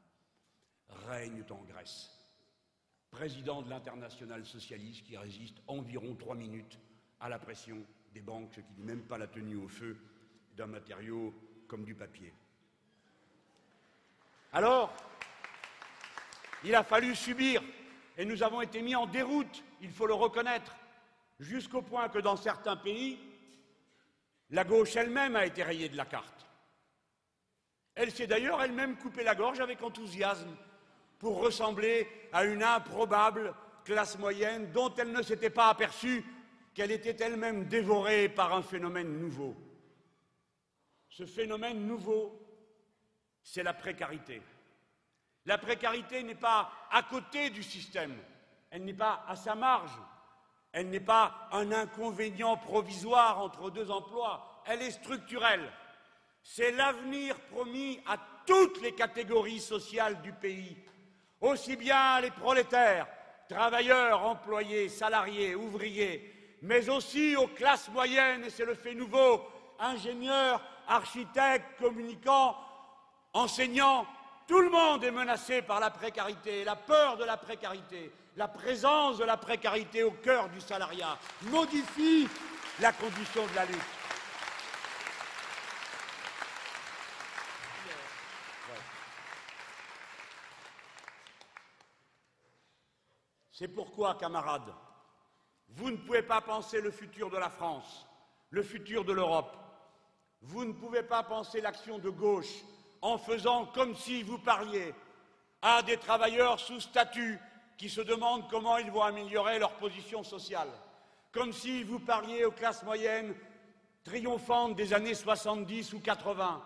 [0.89, 2.11] règnent en Grèce.
[3.11, 6.79] Président de l'internationale socialiste qui résiste environ trois minutes
[7.21, 7.85] à la pression
[8.15, 9.99] des banques, ce qui n'est même pas la tenue au feu
[10.57, 11.35] d'un matériau
[11.67, 12.33] comme du papier.
[14.53, 14.93] Alors,
[16.65, 17.63] il a fallu subir,
[18.19, 20.77] et nous avons été mis en déroute, il faut le reconnaître,
[21.41, 23.19] jusqu'au point que dans certains pays,
[24.51, 26.47] la gauche elle-même a été rayée de la carte.
[27.95, 30.55] Elle s'est d'ailleurs elle-même coupé la gorge avec enthousiasme
[31.19, 36.25] pour ressembler à une improbable classe moyenne dont elle ne s'était pas aperçue
[36.75, 39.57] qu'elle était elle-même dévorée par un phénomène nouveau.
[41.13, 42.41] Ce phénomène nouveau,
[43.43, 44.41] c'est la précarité.
[45.45, 48.17] La précarité n'est pas à côté du système,
[48.71, 49.93] elle n'est pas à sa marge,
[50.73, 55.71] elle n'est pas un inconvénient provisoire entre deux emplois, elle est structurelle.
[56.43, 60.79] C'est l'avenir promis à toutes les catégories sociales du pays,
[61.43, 63.07] aussi bien les prolétaires,
[63.51, 69.43] travailleurs, employés, salariés, ouvriers, mais aussi aux classes moyennes, et c'est le fait nouveau,
[69.79, 72.57] ingénieurs, architectes, communicants,
[73.33, 74.07] enseignants,
[74.47, 79.19] tout le monde est menacé par la précarité, la peur de la précarité, la présence
[79.19, 82.29] de la précarité au cœur du salariat modifie
[82.81, 83.79] la condition de la lutte.
[93.53, 94.75] C'est pourquoi, camarades,
[95.69, 98.07] vous ne pouvez pas penser le futur de la France,
[98.51, 99.57] le futur de l'Europe.
[100.43, 102.53] Vous ne pouvez pas penser l'action de gauche
[103.01, 104.93] en faisant comme si vous parliez
[105.63, 107.39] à des travailleurs sous statut
[107.79, 110.69] qui se demandent comment ils vont améliorer leur position sociale,
[111.31, 113.35] comme si vous parliez aux classes moyennes
[114.05, 116.63] triomphantes des années 70 ou 80,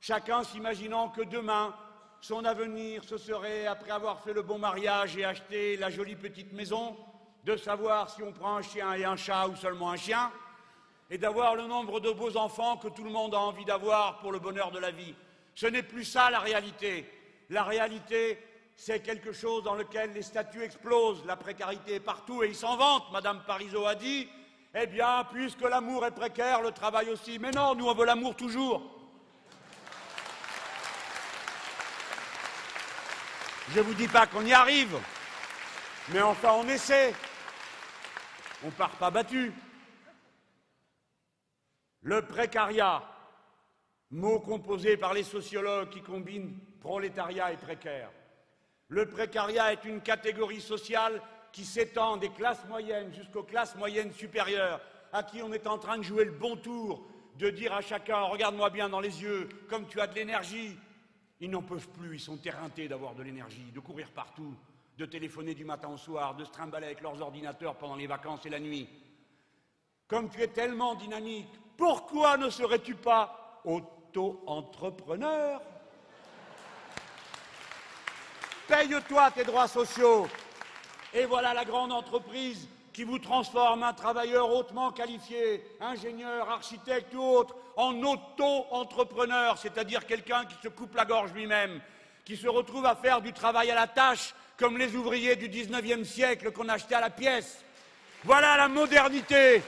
[0.00, 1.74] chacun s'imaginant que demain,
[2.22, 6.52] son avenir, ce serait, après avoir fait le bon mariage et acheté la jolie petite
[6.52, 6.96] maison,
[7.44, 10.30] de savoir si on prend un chien et un chat ou seulement un chien,
[11.12, 14.32] et d'avoir le nombre de beaux enfants que tout le monde a envie d'avoir pour
[14.32, 15.14] le bonheur de la vie.
[15.54, 17.04] Ce n'est plus ça la réalité.
[17.50, 18.42] La réalité,
[18.76, 22.78] c'est quelque chose dans lequel les statuts explosent, la précarité est partout, et ils s'en
[22.78, 24.26] vantent, Madame Parisot a dit,
[24.74, 27.38] eh bien, puisque l'amour est précaire, le travail aussi.
[27.38, 28.80] Mais non, nous on veut l'amour toujours.
[33.68, 34.98] Je ne vous dis pas qu'on y arrive,
[36.08, 37.14] mais enfin on essaie.
[38.64, 39.52] On part pas battu.
[42.02, 43.02] Le précariat,
[44.10, 48.10] mot composé par les sociologues qui combinent prolétariat et précaire.
[48.88, 51.22] Le précariat est une catégorie sociale
[51.52, 54.80] qui s'étend des classes moyennes jusqu'aux classes moyennes supérieures,
[55.12, 57.06] à qui on est en train de jouer le bon tour,
[57.38, 60.76] de dire à chacun Regarde-moi bien dans les yeux, comme tu as de l'énergie,
[61.40, 64.54] ils n'en peuvent plus, ils sont éreintés d'avoir de l'énergie, de courir partout,
[64.98, 68.44] de téléphoner du matin au soir, de se trimballer avec leurs ordinateurs pendant les vacances
[68.46, 68.88] et la nuit.
[70.12, 75.58] Comme tu es tellement dynamique, pourquoi ne serais-tu pas auto-entrepreneur?
[78.68, 80.28] Paye-toi tes droits sociaux.
[81.14, 87.22] Et voilà la grande entreprise qui vous transforme un travailleur hautement qualifié, ingénieur, architecte ou
[87.22, 91.80] autre, en auto-entrepreneur, c'est-à-dire quelqu'un qui se coupe la gorge lui-même,
[92.26, 96.06] qui se retrouve à faire du travail à la tâche, comme les ouvriers du XIXe
[96.06, 97.64] siècle qu'on achetait à la pièce.
[98.24, 99.62] Voilà la modernité,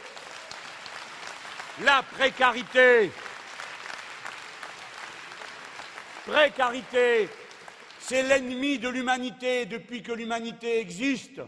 [1.82, 3.10] la précarité.
[6.26, 7.28] Précarité,
[7.98, 11.40] c'est l'ennemi de l'humanité depuis que l'humanité existe.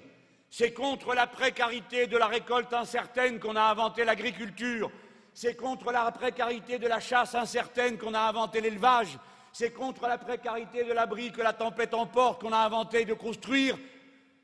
[0.51, 4.91] C'est contre la précarité de la récolte incertaine qu'on a inventé l'agriculture.
[5.33, 9.19] C'est contre la précarité de la chasse incertaine qu'on a inventé l'élevage.
[9.53, 13.79] C'est contre la précarité de l'abri que la tempête emporte qu'on a inventé de construire.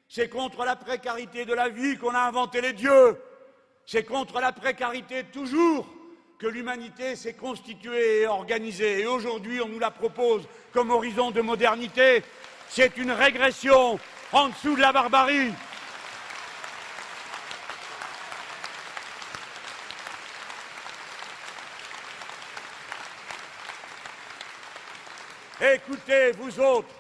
[0.08, 3.18] C'est contre la précarité de la vie qu'on a inventé les dieux.
[3.92, 5.86] C'est contre la précarité toujours
[6.38, 9.00] que l'humanité s'est constituée et organisée.
[9.00, 12.22] Et aujourd'hui, on nous la propose comme horizon de modernité.
[12.70, 14.00] C'est une régression
[14.32, 15.52] en dessous de la barbarie.
[25.60, 26.94] Écoutez, vous autres,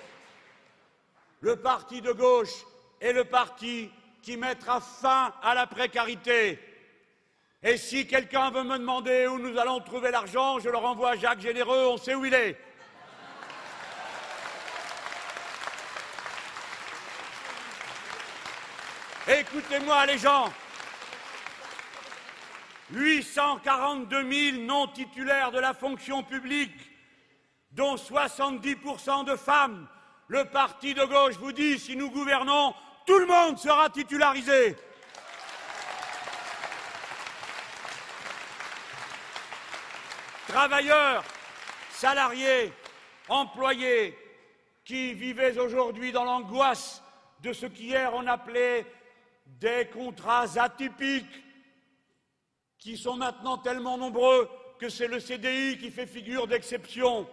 [1.40, 2.66] le parti de gauche
[3.00, 3.88] est le parti
[4.20, 6.58] qui mettra fin à la précarité.
[7.64, 11.16] Et si quelqu'un veut me demander où nous allons trouver l'argent, je le renvoie à
[11.16, 12.58] Jacques Généreux, on sait où il est.
[19.28, 20.52] Écoutez-moi les gens,
[22.90, 26.74] 842 000 non titulaires de la fonction publique
[27.70, 29.86] dont 70% de femmes.
[30.26, 32.74] Le parti de gauche vous dit, si nous gouvernons,
[33.06, 34.76] tout le monde sera titularisé.
[40.52, 41.24] Travailleurs,
[41.92, 42.74] salariés,
[43.30, 44.14] employés,
[44.84, 47.02] qui vivaient aujourd'hui dans l'angoisse
[47.40, 48.84] de ce qu'hier on appelait
[49.46, 51.42] des contrats atypiques,
[52.78, 54.46] qui sont maintenant tellement nombreux
[54.78, 57.26] que c'est le CDI qui fait figure d'exception.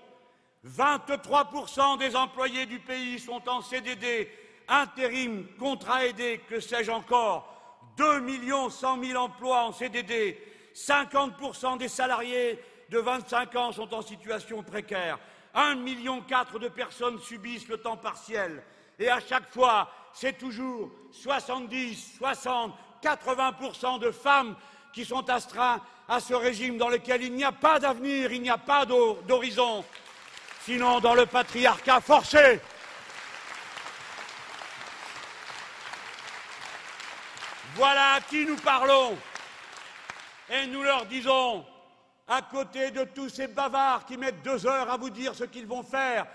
[0.66, 4.32] 23% des employés du pays sont en CDD,
[4.70, 7.54] intérim, contrat aidé, que sais-je encore.
[7.98, 10.42] 2 millions 100 000 emplois en CDD.
[10.74, 12.58] 50% des salariés
[12.90, 15.20] de 25 ans sont en situation précaire.
[15.56, 16.24] 1,4 million
[16.60, 18.64] de personnes subissent le temps partiel.
[18.98, 24.56] Et à chaque fois, c'est toujours 70, 60, 80% de femmes
[24.94, 28.50] qui sont astreintes à ce régime dans lequel il n'y a pas d'avenir, il n'y
[28.50, 29.86] a pas d'horizon.
[30.66, 32.60] sinon dans le patriarcat forcé.
[37.76, 39.18] Voilà à qui nous parlons.
[40.50, 41.66] Et nous leur disons,
[42.30, 45.66] à côté de tous ces bavards qui mettent deux heures à vous dire ce qu'ils
[45.66, 46.26] vont faire,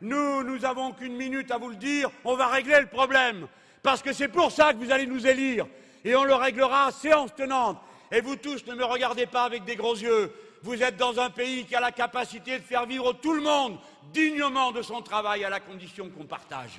[0.00, 3.46] nous, nous n'avons qu'une minute à vous le dire, on va régler le problème.
[3.82, 5.66] Parce que c'est pour ça que vous allez nous élire.
[6.04, 7.78] Et on le réglera à séance tenante.
[8.10, 10.32] Et vous tous ne me regardez pas avec des gros yeux.
[10.62, 13.78] Vous êtes dans un pays qui a la capacité de faire vivre tout le monde
[14.12, 16.78] dignement de son travail à la condition qu'on partage.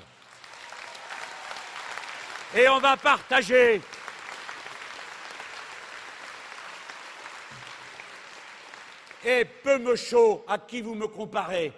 [2.55, 3.81] Et on va partager
[9.25, 11.73] et peu me chaud à qui vous me comparez.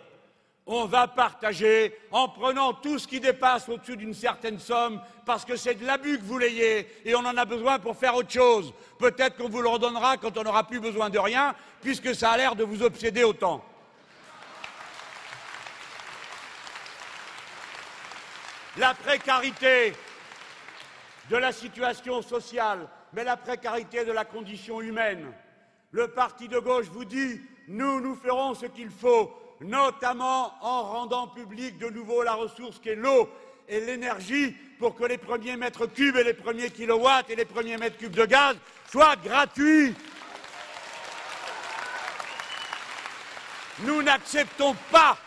[0.70, 5.56] On va partager en prenant tout ce qui dépasse au-dessus d'une certaine somme, parce que
[5.56, 8.74] c'est de l'abus que vous l'ayez, et on en a besoin pour faire autre chose.
[9.00, 12.38] Peut-être qu'on vous le redonnera quand on n'aura plus besoin de rien, puisque ça a
[12.38, 13.64] l'air de vous obséder autant.
[18.76, 19.94] La précarité
[21.30, 25.32] de la situation sociale, mais la précarité de la condition humaine
[25.92, 29.32] le parti de gauche vous dit nous, nous ferons ce qu'il faut,
[29.62, 33.30] notamment en rendant public de nouveau la ressource qu'est l'eau
[33.68, 37.78] et l'énergie pour que les premiers mètres cubes et les premiers kilowatts et les premiers
[37.78, 38.56] mètres cubes de gaz
[38.90, 39.94] soient gratuits.
[43.80, 45.18] Nous n'acceptons pas,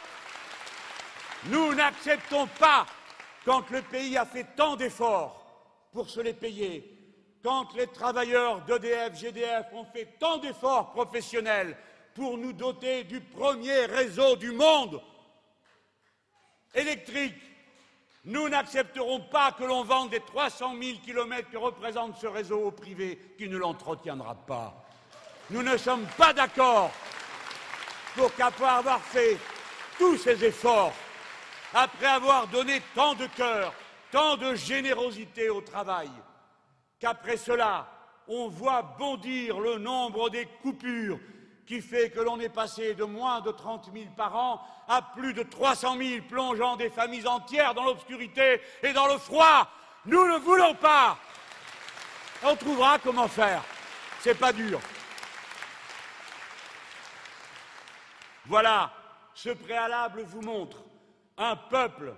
[1.47, 2.87] nous n'acceptons pas,
[3.45, 5.45] quand le pays a fait tant d'efforts
[5.93, 7.00] pour se les payer,
[7.43, 11.77] quand les travailleurs d'EDF, GDF ont fait tant d'efforts professionnels
[12.15, 15.01] pour nous doter du premier réseau du monde
[16.75, 17.35] électrique,
[18.25, 22.71] nous n'accepterons pas que l'on vende les 300 000 kilomètres que représente ce réseau au
[22.71, 24.75] privé qui ne l'entretiendra pas.
[25.49, 26.91] Nous ne sommes pas d'accord
[28.15, 29.39] pour qu'après avoir fait
[29.99, 30.93] tous ces efforts,
[31.73, 33.73] après avoir donné tant de cœur,
[34.11, 36.11] tant de générosité au travail,
[37.01, 37.89] qu'après cela,
[38.29, 41.19] on voit bondir le nombre des coupures
[41.67, 45.35] qui fait que l'on est passé de moins de 30 000 par an à plus
[45.35, 49.69] de 300 000, plongeant des familles entières dans l'obscurité et dans le froid.
[50.05, 51.17] Nous ne voulons pas.
[52.43, 53.63] On trouvera comment faire.
[54.21, 54.81] C'est pas dur.
[58.47, 58.93] Voilà,
[59.35, 60.79] ce préalable vous montre
[61.39, 62.15] un peuple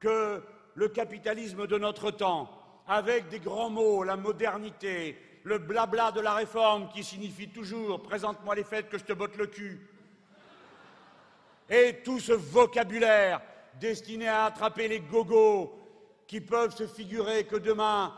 [0.00, 0.42] que
[0.74, 2.57] le capitalisme de notre temps
[2.88, 8.54] avec des grands mots, la modernité, le blabla de la réforme qui signifie toujours présente-moi
[8.54, 9.86] les fêtes que je te botte le cul.
[11.68, 13.42] Et tout ce vocabulaire
[13.78, 15.74] destiné à attraper les gogos
[16.26, 18.14] qui peuvent se figurer que demain,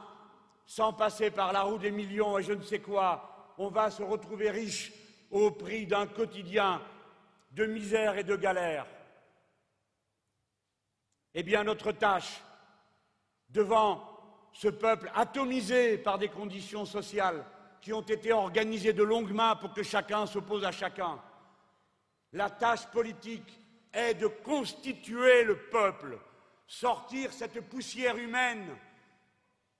[0.66, 4.04] sans passer par la roue des millions et je ne sais quoi, on va se
[4.04, 4.92] retrouver riche
[5.32, 6.80] au prix d'un quotidien
[7.50, 8.86] de misère et de galère.
[11.34, 12.40] Eh bien, notre tâche,
[13.48, 14.09] devant
[14.52, 17.44] ce peuple atomisé par des conditions sociales
[17.80, 21.18] qui ont été organisées de longue main pour que chacun s'oppose à chacun.
[22.32, 23.58] La tâche politique
[23.92, 26.18] est de constituer le peuple,
[26.66, 28.76] sortir cette poussière humaine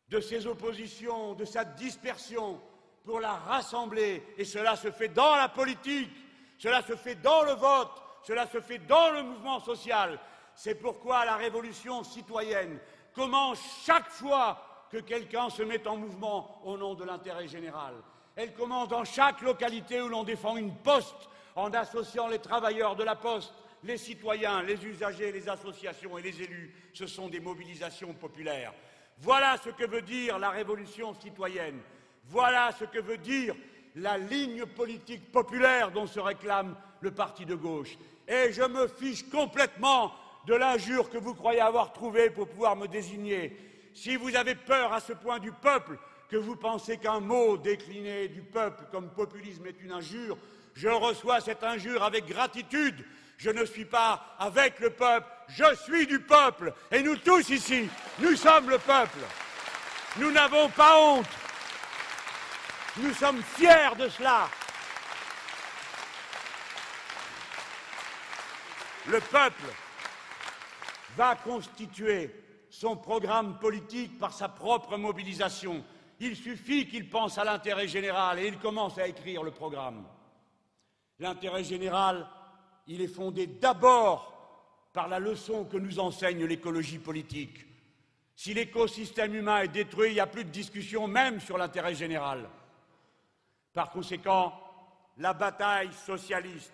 [0.09, 2.61] de ses oppositions, de sa dispersion,
[3.05, 4.23] pour la rassembler.
[4.37, 6.11] Et cela se fait dans la politique,
[6.59, 10.19] cela se fait dans le vote, cela se fait dans le mouvement social.
[10.55, 12.79] C'est pourquoi la révolution citoyenne
[13.15, 17.95] commence chaque fois que quelqu'un se met en mouvement au nom de l'intérêt général.
[18.37, 23.05] Elle commence dans chaque localité où l'on défend une poste en associant les travailleurs de
[23.05, 23.53] la poste,
[23.83, 26.75] les citoyens, les usagers, les associations et les élus.
[26.93, 28.73] Ce sont des mobilisations populaires.
[29.19, 31.81] Voilà ce que veut dire la révolution citoyenne.
[32.25, 33.55] Voilà ce que veut dire
[33.97, 37.99] la ligne politique populaire dont se réclame le parti de gauche.
[38.29, 40.13] Et je me fiche complètement
[40.47, 43.57] de l'injure que vous croyez avoir trouvée pour pouvoir me désigner.
[43.95, 48.29] Si vous avez peur à ce point du peuple que vous pensez qu'un mot décliné
[48.29, 50.39] du peuple comme populisme est une injure,
[50.75, 53.05] je reçois cette injure avec gratitude.
[53.37, 56.73] Je ne suis pas avec le peuple, je suis du peuple.
[56.91, 57.89] Et nous tous ici,
[58.19, 59.19] nous sommes le peuple.
[60.19, 61.27] Nous n'avons pas honte.
[62.99, 64.49] Nous sommes fiers de cela.
[69.07, 69.65] Le peuple
[71.21, 72.35] va constituer
[72.71, 75.85] son programme politique par sa propre mobilisation.
[76.19, 80.07] Il suffit qu'il pense à l'intérêt général et il commence à écrire le programme.
[81.19, 82.27] L'intérêt général,
[82.87, 84.33] il est fondé d'abord
[84.95, 87.67] par la leçon que nous enseigne l'écologie politique.
[88.35, 92.49] Si l'écosystème humain est détruit, il n'y a plus de discussion même sur l'intérêt général.
[93.75, 94.55] Par conséquent,
[95.19, 96.73] la bataille socialiste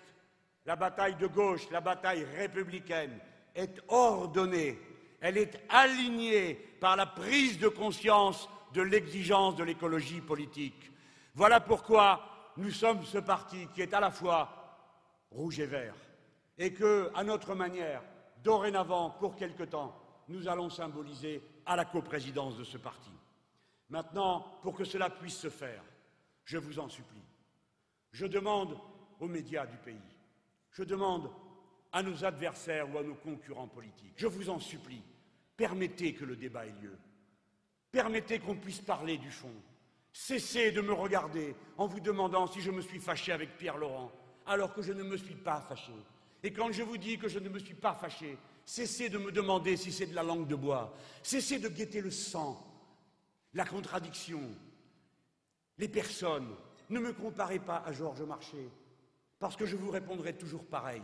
[0.67, 3.21] la bataille de gauche, la bataille républicaine,
[3.57, 4.79] est ordonnée,
[5.21, 10.93] elle est alignée par la prise de conscience de l'exigence de l'écologie politique.
[11.35, 14.53] Voilà pourquoi nous sommes ce parti qui est à la fois
[15.31, 15.95] rouge et vert,
[16.59, 18.03] et que, à notre manière,
[18.43, 19.99] dorénavant, pour quelque temps,
[20.29, 23.11] nous allons symboliser à la coprésidence de ce parti.
[23.89, 25.83] Maintenant, pour que cela puisse se faire,
[26.45, 27.25] je vous en supplie,
[28.13, 28.79] je demande
[29.21, 29.97] aux médias du pays,
[30.71, 31.31] je demande
[31.97, 35.01] à nos adversaires ou à nos concurrents politiques, je vous en supplie,
[35.57, 36.95] permettez que le débat ait lieu,
[37.91, 39.55] permettez qu'on puisse parler du fond,
[40.13, 44.13] cessez de me regarder en vous demandant si je me suis fâché avec Pierre Laurent,
[44.45, 45.95] alors que je ne me suis pas fâché.
[46.43, 48.37] Et quand je vous dis que je ne me suis pas fâché,
[48.67, 52.11] cessez de me demander si c'est de la langue de bois, cessez de guetter le
[52.11, 52.63] sang,
[53.55, 54.43] la contradiction,
[55.79, 56.55] les personnes.
[56.91, 58.69] Ne me comparez pas à Georges Marchais,
[59.39, 61.03] parce que je vous répondrai toujours pareil.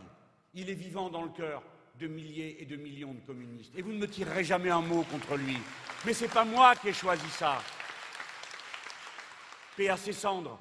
[0.54, 1.62] Il est vivant dans le cœur
[1.98, 3.72] de milliers et de millions de communistes.
[3.76, 5.56] Et vous ne me tirerez jamais un mot contre lui.
[6.04, 7.58] Mais ce n'est pas moi qui ai choisi ça.
[9.76, 10.58] Paix à ses cendres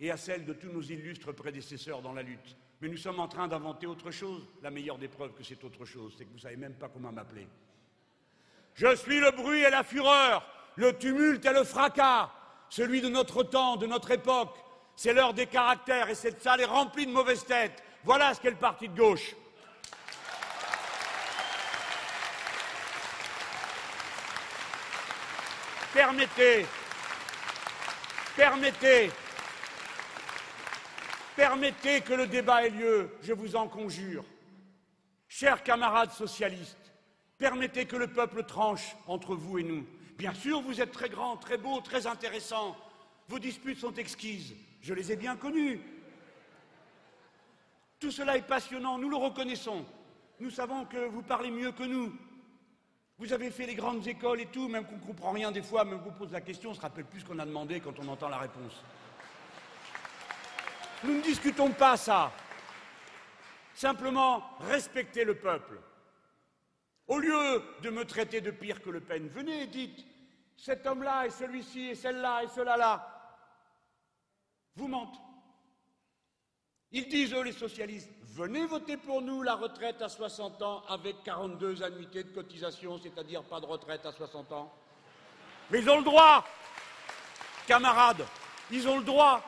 [0.00, 2.56] et à celles de tous nos illustres prédécesseurs dans la lutte.
[2.80, 4.48] Mais nous sommes en train d'inventer autre chose.
[4.62, 6.88] La meilleure des preuves que c'est autre chose, c'est que vous ne savez même pas
[6.88, 7.46] comment m'appeler.
[8.74, 12.30] Je suis le bruit et la fureur, le tumulte et le fracas,
[12.68, 14.56] celui de notre temps, de notre époque.
[14.94, 17.82] C'est l'heure des caractères et cette salle est remplie de mauvaises têtes.
[18.04, 19.34] Voilà ce qu'est le parti de gauche.
[25.92, 26.66] Permettez,
[28.36, 29.10] permettez
[31.38, 34.24] Permettez que le débat ait lieu, je vous en conjure.
[35.28, 36.92] Chers camarades socialistes,
[37.38, 39.86] permettez que le peuple tranche entre vous et nous.
[40.16, 42.76] Bien sûr, vous êtes très grands, très beaux, très intéressants.
[43.28, 44.56] Vos disputes sont exquises.
[44.82, 45.80] Je les ai bien connues.
[47.98, 49.84] Tout cela est passionnant, nous le reconnaissons.
[50.40, 52.12] Nous savons que vous parlez mieux que nous.
[53.18, 55.84] Vous avez fait les grandes écoles et tout, même qu'on ne comprend rien des fois,
[55.84, 58.06] même qu'on pose la question, on se rappelle plus ce qu'on a demandé quand on
[58.06, 58.84] entend la réponse.
[61.02, 62.30] Nous ne discutons pas ça.
[63.74, 65.80] Simplement, respectez le peuple.
[67.08, 70.04] Au lieu de me traiter de pire que Le Pen, venez et dites
[70.56, 73.18] cet homme-là et celui-ci et celle-là et cela-là
[74.76, 75.20] vous mentent.
[76.92, 81.22] Ils disent, eux, les socialistes, venez voter pour nous la retraite à 60 ans avec
[81.22, 84.72] 42 annuités de cotisation, c'est-à-dire pas de retraite à 60 ans.
[85.70, 86.44] Mais ils ont le droit,
[87.66, 88.24] camarades,
[88.70, 89.42] ils ont le droit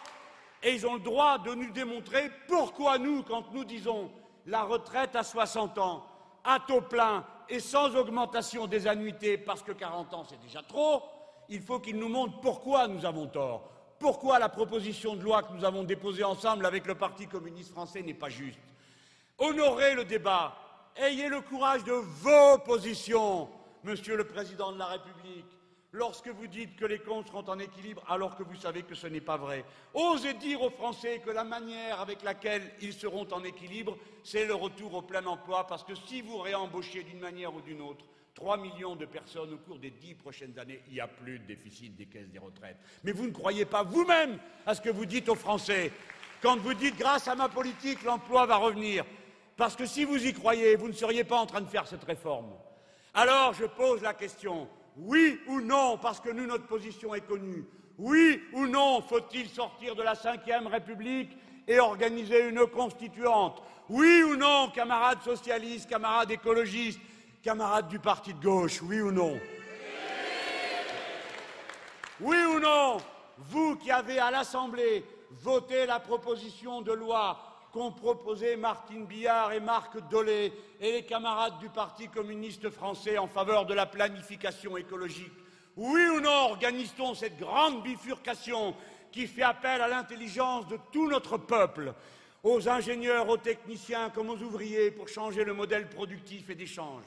[0.63, 4.11] et ils ont le droit de nous démontrer pourquoi nous, quand nous disons
[4.47, 6.05] la retraite à 60 ans,
[6.45, 11.03] à taux plein et sans augmentation des annuités, parce que 40 ans c'est déjà trop,
[11.49, 13.71] il faut qu'ils nous montrent pourquoi nous avons tort,
[14.01, 18.03] pourquoi la proposition de loi que nous avons déposée ensemble avec le Parti communiste français
[18.03, 18.59] n'est pas juste?
[19.39, 20.57] Honorez le débat,
[20.97, 23.49] ayez le courage de vos positions,
[23.85, 25.45] Monsieur le Président de la République,
[25.93, 29.07] lorsque vous dites que les comptes seront en équilibre alors que vous savez que ce
[29.07, 29.67] n'est pas vrai.
[29.93, 34.55] Osez dire aux Français que la manière avec laquelle ils seront en équilibre, c'est le
[34.55, 38.07] retour au plein emploi, parce que si vous réembauchez d'une manière ou d'une autre
[38.41, 41.45] 3 millions de personnes au cours des dix prochaines années, il n'y a plus de
[41.45, 42.79] déficit des caisses des retraites.
[43.05, 45.93] Mais vous ne croyez pas vous-même à ce que vous dites aux Français
[46.41, 49.05] quand vous dites grâce à ma politique, l'emploi va revenir.
[49.59, 52.03] Parce que si vous y croyez, vous ne seriez pas en train de faire cette
[52.05, 52.51] réforme.
[53.13, 54.67] Alors je pose la question,
[54.97, 57.67] oui ou non, parce que nous, notre position est connue.
[57.99, 61.37] Oui ou non, faut-il sortir de la Ve République
[61.69, 63.63] et organiser une constituante?
[63.91, 67.01] Oui ou non, camarades socialistes, camarades écologistes,
[67.43, 69.39] camarades du parti de gauche, oui ou non
[72.21, 72.99] Oui ou non,
[73.39, 77.39] vous qui avez à l'Assemblée voté la proposition de loi
[77.73, 83.29] qu'ont proposé Martine Billard et Marc Dolé et les camarades du Parti communiste français en
[83.29, 85.33] faveur de la planification écologique.
[85.77, 88.75] Oui ou non, organise-t-on cette grande bifurcation
[89.13, 91.95] qui fait appel à l'intelligence de tout notre peuple,
[92.43, 97.05] aux ingénieurs, aux techniciens comme aux ouvriers pour changer le modèle productif et d'échange,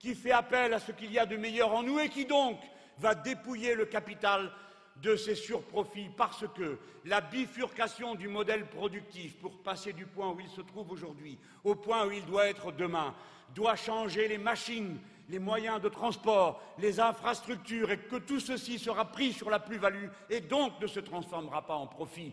[0.00, 2.58] qui fait appel à ce qu'il y a de meilleur en nous et qui donc
[2.98, 4.50] va dépouiller le capital
[4.96, 10.40] de ces surprofits parce que la bifurcation du modèle productif pour passer du point où
[10.40, 13.14] il se trouve aujourd'hui au point où il doit être demain
[13.54, 14.98] doit changer les machines,
[15.28, 20.06] les moyens de transport, les infrastructures et que tout ceci sera pris sur la plus-value
[20.28, 22.32] et donc ne se transformera pas en profit.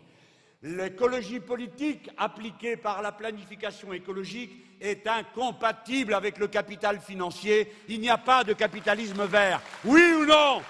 [0.62, 7.72] L'écologie politique appliquée par la planification écologique est incompatible avec le capital financier.
[7.88, 9.60] Il n'y a pas de capitalisme vert.
[9.84, 10.60] Oui ou non?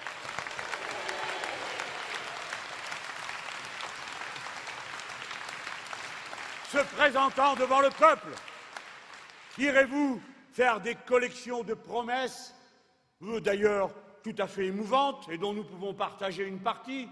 [6.71, 8.29] Se présentant devant le peuple
[9.57, 10.21] Irez-vous
[10.53, 12.55] faire des collections de promesses,
[13.23, 13.89] euh, d'ailleurs
[14.23, 17.09] tout à fait émouvantes et dont nous pouvons partager une partie,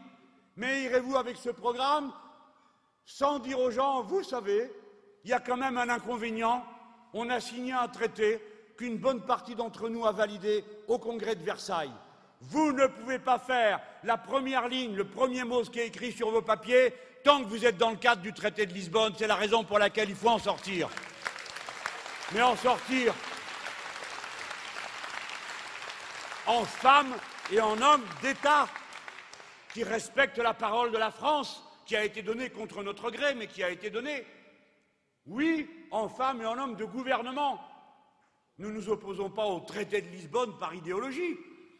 [0.55, 2.13] mais irez-vous avec ce programme
[3.07, 4.69] sans dire aux gens, vous savez,
[5.23, 6.63] il y a quand même un inconvénient,
[7.13, 8.39] on a signé un traité
[8.77, 11.91] qu'une bonne partie d'entre nous a validé au congrès de Versailles.
[12.41, 16.29] Vous ne pouvez pas faire la première ligne, le premier mot qui est écrit sur
[16.29, 16.93] vos papiers,
[17.23, 19.13] tant que vous êtes dans le cadre du traité de Lisbonne.
[19.17, 20.89] C'est la raison pour laquelle il faut en sortir.
[22.33, 23.13] Mais en sortir
[26.45, 27.13] en femme
[27.51, 28.67] et en homme d'État
[29.73, 33.47] qui respectent la parole de la France, qui a été donnée contre notre gré, mais
[33.47, 34.25] qui a été donnée.
[35.25, 37.61] Oui, en femme et en homme de gouvernement.
[38.59, 41.37] Nous ne nous opposons pas au traité de Lisbonne par idéologie,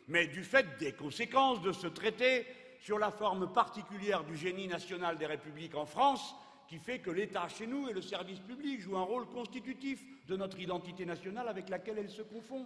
[0.08, 2.46] mais du fait des conséquences de ce traité
[2.80, 6.36] sur la forme particulière du génie national des républiques en France,
[6.70, 10.38] qui fait que l'État chez nous et le service public jouent un rôle constitutif de
[10.38, 12.66] notre identité nationale avec laquelle elle se confond.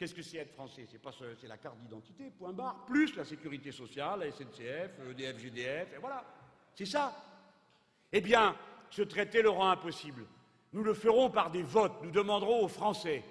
[0.00, 0.86] Qu'est-ce que c'est être français?
[0.90, 5.38] C'est pas c'est la carte d'identité, point barre, plus la sécurité sociale, la SNCF, EDF,
[5.38, 6.24] GDF, et voilà.
[6.74, 7.14] C'est ça.
[8.10, 8.56] Eh bien,
[8.88, 10.24] ce traité le rend impossible.
[10.72, 11.92] Nous le ferons par des votes.
[12.02, 13.22] Nous demanderons aux Français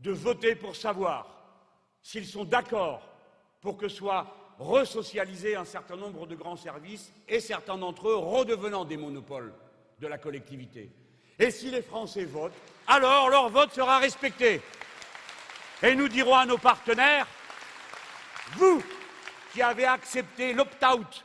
[0.00, 1.28] de voter pour savoir
[2.02, 3.06] s'ils sont d'accord
[3.60, 8.86] pour que soit resocialisé un certain nombre de grands services et certains d'entre eux redevenant
[8.86, 9.52] des monopoles
[10.00, 10.90] de la collectivité.
[11.38, 14.62] Et si les Français votent, alors leur vote sera respecté.
[15.82, 17.26] Et nous dirons à nos partenaires,
[18.56, 18.82] vous
[19.52, 21.24] qui avez accepté l'opt-out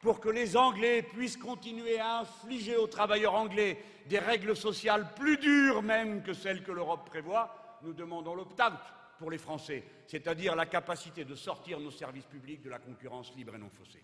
[0.00, 5.36] pour que les Anglais puissent continuer à infliger aux travailleurs anglais des règles sociales plus
[5.36, 8.72] dures même que celles que l'Europe prévoit, nous demandons l'opt-out
[9.18, 13.54] pour les Français, c'est-à-dire la capacité de sortir nos services publics de la concurrence libre
[13.54, 14.02] et non faussée.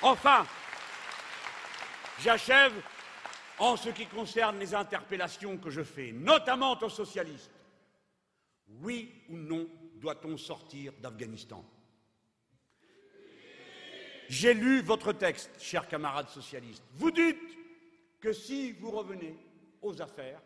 [0.00, 0.46] Enfin,
[2.20, 2.72] j'achève
[3.58, 7.61] en ce qui concerne les interpellations que je fais, notamment aux socialistes.
[8.68, 11.64] Oui ou non doit-on sortir d'Afghanistan?
[14.28, 16.84] J'ai lu votre texte, chers camarades socialistes.
[16.94, 17.58] Vous dites
[18.20, 19.36] que si vous revenez
[19.82, 20.40] aux affaires,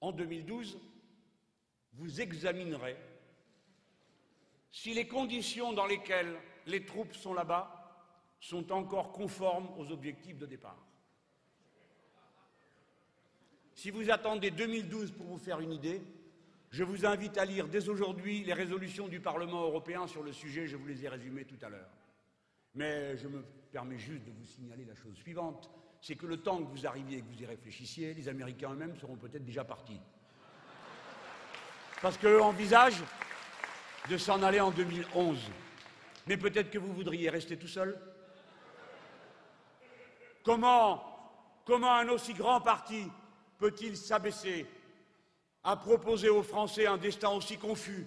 [0.00, 0.78] en 2012,
[1.94, 2.96] vous examinerez
[4.70, 6.36] si les conditions dans lesquelles
[6.66, 7.80] les troupes sont là-bas
[8.40, 10.84] sont encore conformes aux objectifs de départ.
[13.84, 16.00] Si vous attendez 2012 pour vous faire une idée,
[16.70, 20.66] je vous invite à lire dès aujourd'hui les résolutions du Parlement européen sur le sujet,
[20.66, 21.90] je vous les ai résumées tout à l'heure.
[22.74, 25.70] Mais je me permets juste de vous signaler la chose suivante
[26.00, 28.96] c'est que le temps que vous arriviez et que vous y réfléchissiez, les Américains eux-mêmes
[28.96, 30.00] seront peut-être déjà partis.
[32.00, 33.04] Parce qu'eux envisagent
[34.08, 35.36] de s'en aller en 2011.
[36.26, 38.00] Mais peut-être que vous voudriez rester tout seul
[40.42, 41.04] Comment,
[41.66, 43.10] comment un aussi grand parti
[43.64, 44.66] peut-il s'abaisser
[45.62, 48.06] à proposer aux Français un destin aussi confus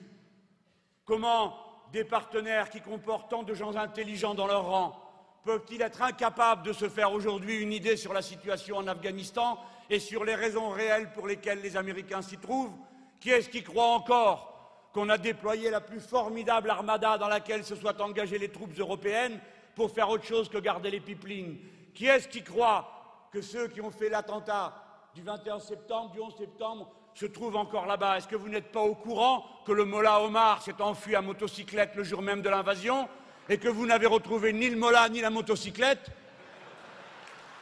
[1.03, 1.57] Comment
[1.91, 5.01] des partenaires qui comportent tant de gens intelligents dans leur rang
[5.45, 9.57] peuvent-ils être incapables de se faire aujourd'hui une idée sur la situation en Afghanistan
[9.89, 12.75] et sur les raisons réelles pour lesquelles les Américains s'y trouvent
[13.19, 17.75] Qui est-ce qui croit encore qu'on a déployé la plus formidable armada dans laquelle se
[17.75, 19.39] soient engagées les troupes européennes
[19.73, 21.57] pour faire autre chose que garder les pipelines
[21.95, 24.83] Qui est-ce qui croit que ceux qui ont fait l'attentat
[25.15, 28.17] du 21 septembre, du 11 septembre, se trouvent encore là-bas.
[28.17, 31.95] Est-ce que vous n'êtes pas au courant que le Mollah Omar s'est enfui à motocyclette
[31.95, 33.09] le jour même de l'invasion
[33.49, 36.11] et que vous n'avez retrouvé ni le mola ni la motocyclette?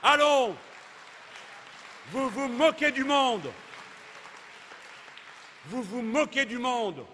[0.03, 0.55] Allons
[2.11, 3.49] Vous vous moquez du monde.
[5.67, 7.05] Vous vous moquez du monde.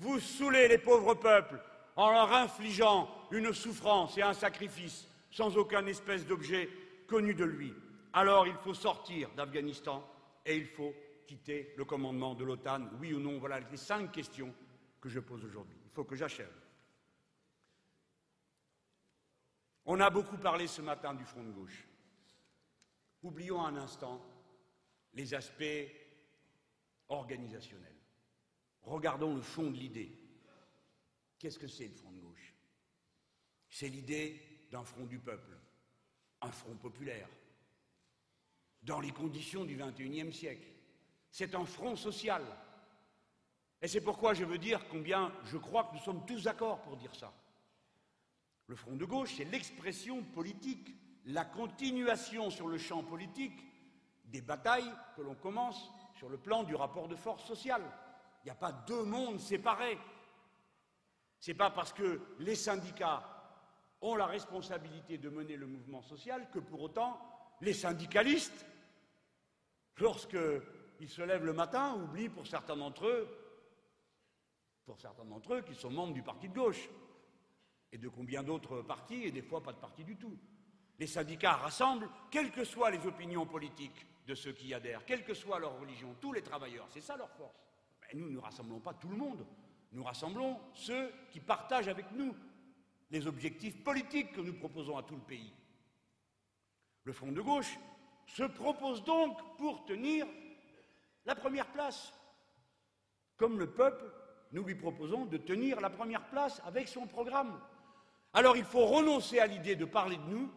[0.00, 1.60] Vous saoulez les pauvres peuples
[1.96, 6.68] en leur infligeant une souffrance et un sacrifice sans aucun espèce d'objet
[7.06, 7.72] connu de lui.
[8.12, 10.08] Alors il faut sortir d'Afghanistan
[10.44, 10.94] et il faut
[11.26, 14.54] quitter le commandement de l'OTAN, oui ou non Voilà les cinq questions
[15.00, 15.76] que je pose aujourd'hui.
[15.84, 16.52] Il faut que j'achève.
[19.84, 21.86] On a beaucoup parlé ce matin du front de gauche.
[23.22, 24.22] Oublions un instant
[25.14, 25.90] les aspects
[27.08, 27.96] organisationnels.
[28.82, 30.12] Regardons le fond de l'idée.
[31.38, 32.54] Qu'est-ce que c'est le front de gauche?
[33.68, 35.56] C'est l'idée d'un front du peuple,
[36.40, 37.28] un front populaire,
[38.88, 40.66] dans les conditions du XXIe siècle.
[41.30, 42.42] C'est un front social.
[43.80, 46.96] Et c'est pourquoi je veux dire combien je crois que nous sommes tous d'accord pour
[46.96, 47.32] dire ça.
[48.66, 50.90] Le front de gauche, c'est l'expression politique,
[51.26, 53.64] la continuation sur le champ politique
[54.24, 57.82] des batailles que l'on commence sur le plan du rapport de force sociale.
[58.42, 59.98] Il n'y a pas deux mondes séparés.
[61.40, 63.22] Ce n'est pas parce que les syndicats
[64.00, 67.20] ont la responsabilité de mener le mouvement social que pour autant
[67.60, 68.66] les syndicalistes,
[70.00, 73.28] lorsqu'ils se lèvent le matin, oublient pour certains d'entre eux,
[74.84, 76.88] pour certains d'entre eux, qu'ils sont membres du parti de gauche,
[77.92, 80.36] et de combien d'autres partis, et des fois pas de parti du tout.
[80.98, 85.24] Les syndicats rassemblent, quelles que soient les opinions politiques de ceux qui y adhèrent, quelle
[85.24, 87.64] que soit leur religion, tous les travailleurs, c'est ça leur force.
[88.02, 89.46] Mais nous ne rassemblons pas tout le monde,
[89.92, 92.34] nous rassemblons ceux qui partagent avec nous
[93.10, 95.52] les objectifs politiques que nous proposons à tout le pays.
[97.04, 97.78] Le Front de gauche
[98.28, 100.26] se propose donc pour tenir
[101.24, 102.12] la première place.
[103.36, 104.04] Comme le peuple,
[104.52, 107.60] nous lui proposons de tenir la première place avec son programme.
[108.32, 110.50] Alors il faut renoncer à l'idée de parler de nous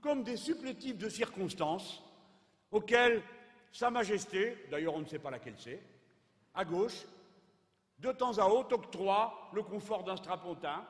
[0.00, 2.02] comme des supplétifs de circonstances
[2.70, 3.22] auxquels
[3.72, 5.82] Sa Majesté, d'ailleurs on ne sait pas laquelle c'est,
[6.54, 7.04] à gauche,
[7.98, 10.86] de temps à autre octroie le confort d'un strapontin,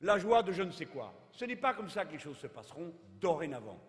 [0.00, 1.14] la joie de je ne sais quoi.
[1.32, 3.80] Ce n'est pas comme ça que les choses se passeront dorénavant.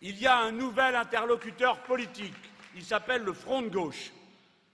[0.00, 2.34] Il y a un nouvel interlocuteur politique,
[2.76, 4.12] il s'appelle le Front de gauche,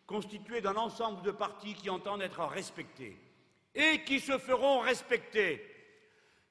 [0.06, 3.16] constitué d'un ensemble de partis qui entendent être respectés
[3.74, 5.64] et qui se feront respecter.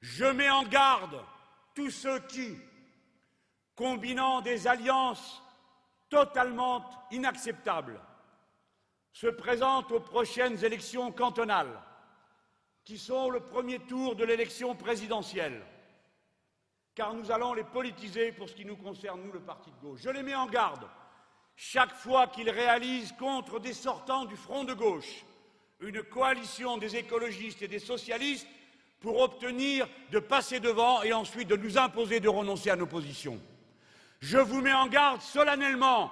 [0.00, 1.22] Je mets en garde
[1.74, 2.58] tous ceux qui,
[3.76, 5.40] combinant des alliances
[6.08, 8.00] totalement inacceptables,
[9.12, 11.80] se présentent aux prochaines élections cantonales,
[12.84, 15.64] qui sont le premier tour de l'élection présidentielle,
[16.94, 20.00] car nous allons les politiser pour ce qui nous concerne, nous, le Parti de gauche.
[20.02, 20.86] Je les mets en garde.
[21.56, 25.24] Chaque fois qu'ils réalisent contre des sortants du front de gauche
[25.80, 28.46] une coalition des écologistes et des socialistes
[29.00, 33.38] pour obtenir de passer devant et ensuite de nous imposer de renoncer à nos positions.
[34.20, 36.10] Je vous mets en garde solennellement,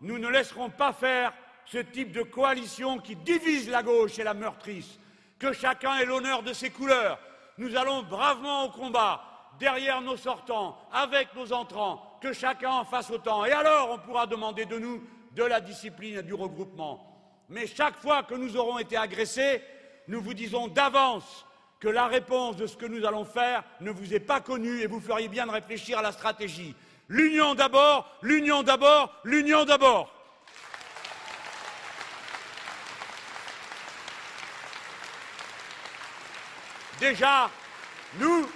[0.00, 1.32] nous ne laisserons pas faire
[1.64, 4.98] ce type de coalition qui divise la gauche et la meurtrisse,
[5.38, 7.18] que chacun ait l'honneur de ses couleurs.
[7.56, 13.10] Nous allons bravement au combat, derrière nos sortants, avec nos entrants, que chacun en fasse
[13.10, 13.44] autant.
[13.44, 15.02] Et alors on pourra demander de nous
[15.32, 17.10] de la discipline et du regroupement.
[17.48, 19.62] Mais chaque fois que nous aurons été agressés,
[20.08, 21.46] nous vous disons d'avance
[21.80, 24.86] que la réponse de ce que nous allons faire ne vous est pas connue et
[24.86, 26.74] vous feriez bien de réfléchir à la stratégie.
[27.08, 30.10] L'union d'abord, l'union d'abord, l'union d'abord.
[37.00, 37.50] Déjà,
[38.18, 38.48] nous,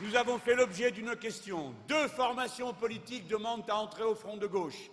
[0.00, 1.74] nous avons fait l'objet d'une question.
[1.88, 4.90] Deux formations politiques demandent à entrer au front de gauche.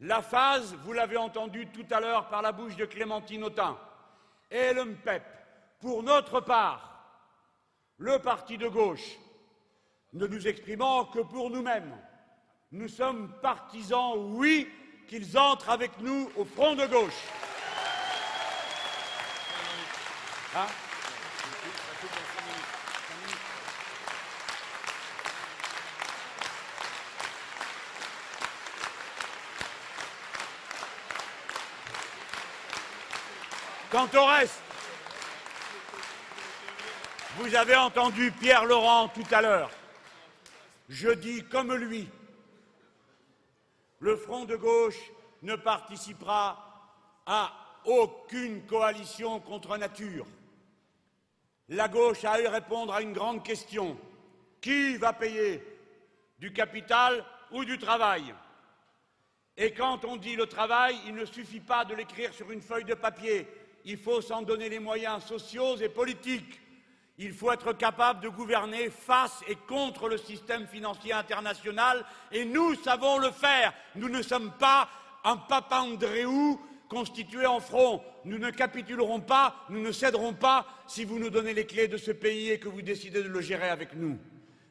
[0.00, 3.78] La phase, vous l'avez entendu tout à l'heure par la bouche de Clémentine Autain,
[4.50, 5.22] et le MPEP.
[5.80, 6.94] Pour notre part,
[7.98, 9.18] le parti de gauche
[10.12, 11.96] ne nous exprimant que pour nous-mêmes.
[12.72, 14.68] Nous sommes partisans, oui,
[15.08, 17.22] qu'ils entrent avec nous au front de gauche.
[20.56, 20.66] Hein?
[33.94, 34.60] Quant au reste,
[37.36, 39.70] vous avez entendu Pierre Laurent tout à l'heure.
[40.88, 42.08] Je dis comme lui,
[44.00, 44.98] le Front de gauche
[45.42, 46.90] ne participera
[47.24, 47.52] à
[47.84, 50.26] aucune coalition contre nature.
[51.68, 53.96] La gauche a eu répondre à une grande question.
[54.60, 55.64] Qui va payer
[56.40, 58.34] Du capital ou du travail?
[59.56, 62.86] Et quand on dit le travail, il ne suffit pas de l'écrire sur une feuille
[62.86, 63.46] de papier,
[63.84, 66.60] il faut s'en donner les moyens sociaux et politiques.
[67.18, 72.74] Il faut être capable de gouverner face et contre le système financier international et nous
[72.76, 73.72] savons le faire.
[73.94, 74.88] Nous ne sommes pas
[75.22, 78.02] un Papandréou constitué en front.
[78.24, 81.96] Nous ne capitulerons pas, nous ne céderons pas si vous nous donnez les clés de
[81.96, 84.18] ce pays et que vous décidez de le gérer avec nous.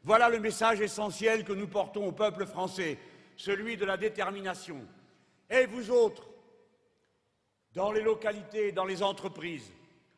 [0.03, 2.97] Voilà le message essentiel que nous portons au peuple français,
[3.37, 4.81] celui de la détermination.
[5.49, 6.27] Et vous autres,
[7.75, 9.71] dans les localités, dans les entreprises,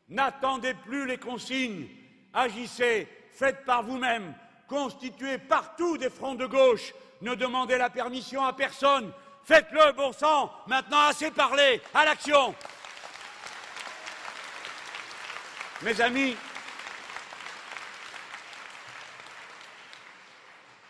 [0.08, 1.88] n'attendez plus les consignes.
[2.32, 4.34] Agissez, faites par vous-même,
[4.68, 9.12] constituez partout des fronts de gauche, ne demandez la permission à personne,
[9.44, 12.54] faites-le, bon sang, maintenant assez parlé, à l'action.
[15.82, 16.36] Mes amis,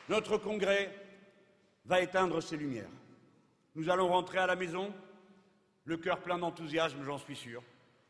[0.08, 0.94] notre congrès
[1.84, 2.90] va éteindre ses lumières.
[3.74, 4.92] Nous allons rentrer à la maison,
[5.86, 7.62] le cœur plein d'enthousiasme, j'en suis sûr,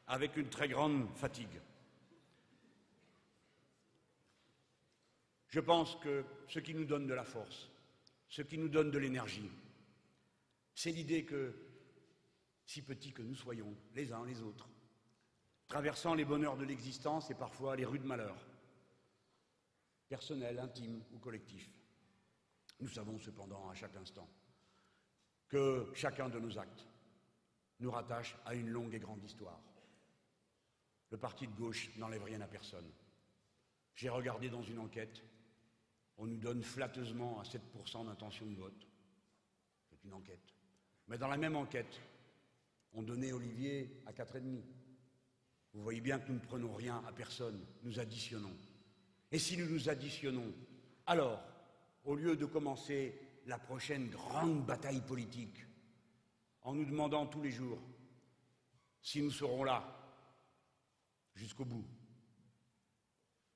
[0.07, 1.61] avec une très grande fatigue.
[5.49, 7.71] Je pense que ce qui nous donne de la force,
[8.29, 9.51] ce qui nous donne de l'énergie,
[10.75, 11.55] c'est l'idée que,
[12.65, 14.69] si petits que nous soyons, les uns les autres,
[15.69, 18.47] traversant les bonheurs de l'existence et parfois les rudes malheurs,
[20.09, 21.71] personnel, intime ou collectif.
[22.81, 24.29] Nous savons cependant à chaque instant
[25.49, 26.87] que chacun de nos actes
[27.81, 29.61] nous rattache à une longue et grande histoire.
[31.11, 32.91] Le parti de gauche n'enlève rien à personne.
[33.95, 35.23] J'ai regardé dans une enquête,
[36.19, 38.87] on nous donne flatteusement à 7% d'intention de vote.
[39.91, 40.55] C'est une enquête.
[41.09, 42.01] Mais dans la même enquête,
[42.95, 44.61] on donnait Olivier à 4,5.
[45.75, 48.57] Vous voyez bien que nous ne prenons rien à personne, nous additionnons.
[49.31, 50.53] Et si nous nous additionnons,
[51.07, 51.43] alors,
[52.05, 55.65] au lieu de commencer la prochaine grande bataille politique,
[56.67, 57.81] en nous demandant tous les jours
[59.01, 59.85] si nous serons là
[61.33, 61.87] jusqu'au bout,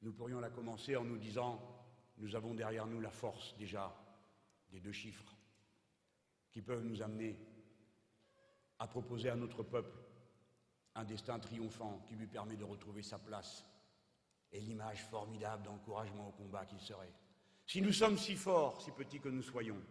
[0.02, 1.60] nous pourrions la commencer en nous disant
[2.18, 3.92] nous avons derrière nous la force déjà
[4.70, 5.36] des deux chiffres
[6.52, 7.36] qui peuvent nous amener
[8.78, 9.98] à proposer à notre peuple
[10.94, 13.66] un destin triomphant qui lui permet de retrouver sa place
[14.52, 17.12] et l'image formidable d'encouragement au combat qu'il serait.
[17.66, 19.82] Si nous sommes si forts, si petits que nous soyons,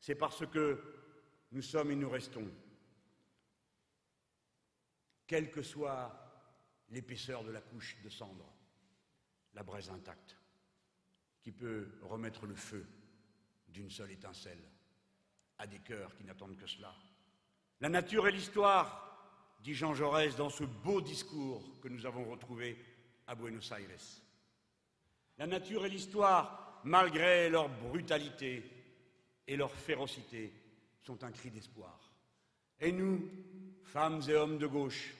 [0.00, 1.03] c'est parce que
[1.54, 2.50] nous sommes et nous restons,
[5.24, 6.12] quelle que soit
[6.90, 8.52] l'épaisseur de la couche de cendre,
[9.54, 10.36] la braise intacte,
[11.40, 12.84] qui peut remettre le feu
[13.68, 14.62] d'une seule étincelle
[15.58, 16.92] à des cœurs qui n'attendent que cela.
[17.80, 22.84] La nature et l'histoire, dit Jean Jaurès dans ce beau discours que nous avons retrouvé
[23.28, 24.00] à Buenos Aires.
[25.38, 28.64] La nature et l'histoire, malgré leur brutalité
[29.46, 30.52] et leur férocité,
[31.04, 32.12] sont un cri d'espoir.
[32.80, 33.30] Et nous,
[33.82, 35.14] femmes et hommes de gauche,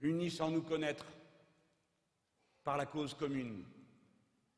[0.00, 1.06] unis sans nous connaître
[2.64, 3.64] par la cause commune,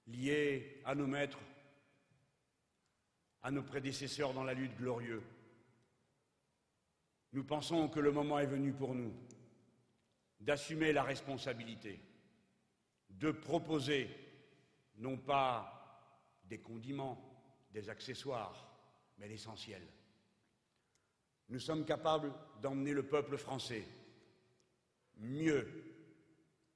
[0.06, 1.39] liés à nos maîtres,
[3.43, 5.23] à nos prédécesseurs dans la lutte glorieuse,
[7.32, 9.12] nous pensons que le moment est venu pour nous
[10.40, 12.01] d'assumer la responsabilité,
[13.10, 14.09] de proposer
[14.97, 15.78] non pas
[16.44, 17.19] des condiments,
[17.73, 18.72] des accessoires,
[19.23, 19.81] mais l'essentiel.
[21.49, 23.86] Nous sommes capables d'emmener le peuple français
[25.19, 25.69] mieux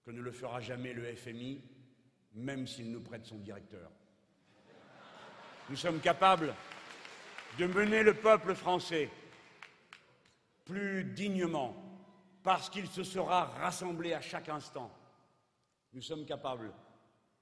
[0.05, 1.61] que ne le fera jamais le FMI,
[2.35, 3.91] même s'il nous prête son directeur.
[5.69, 6.55] Nous sommes capables
[7.59, 9.11] de mener le peuple français
[10.65, 11.75] plus dignement,
[12.45, 14.97] parce qu'il se sera rassemblé à chaque instant.
[15.93, 16.73] Nous sommes capables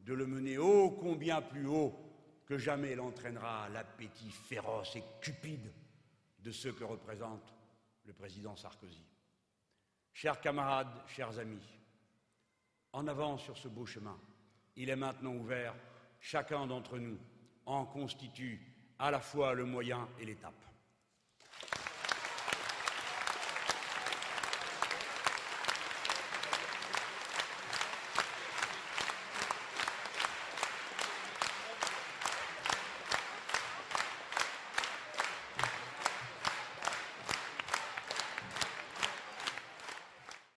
[0.00, 2.03] de le mener ô combien plus haut
[2.46, 5.72] que jamais il entraînera l'appétit féroce et cupide
[6.40, 7.54] de ceux que représente
[8.04, 9.04] le président Sarkozy.
[10.12, 11.66] Chers camarades, chers amis,
[12.92, 14.18] en avant sur ce beau chemin,
[14.76, 15.74] il est maintenant ouvert,
[16.20, 17.18] chacun d'entre nous
[17.66, 18.60] en constitue
[18.98, 20.63] à la fois le moyen et l'étape.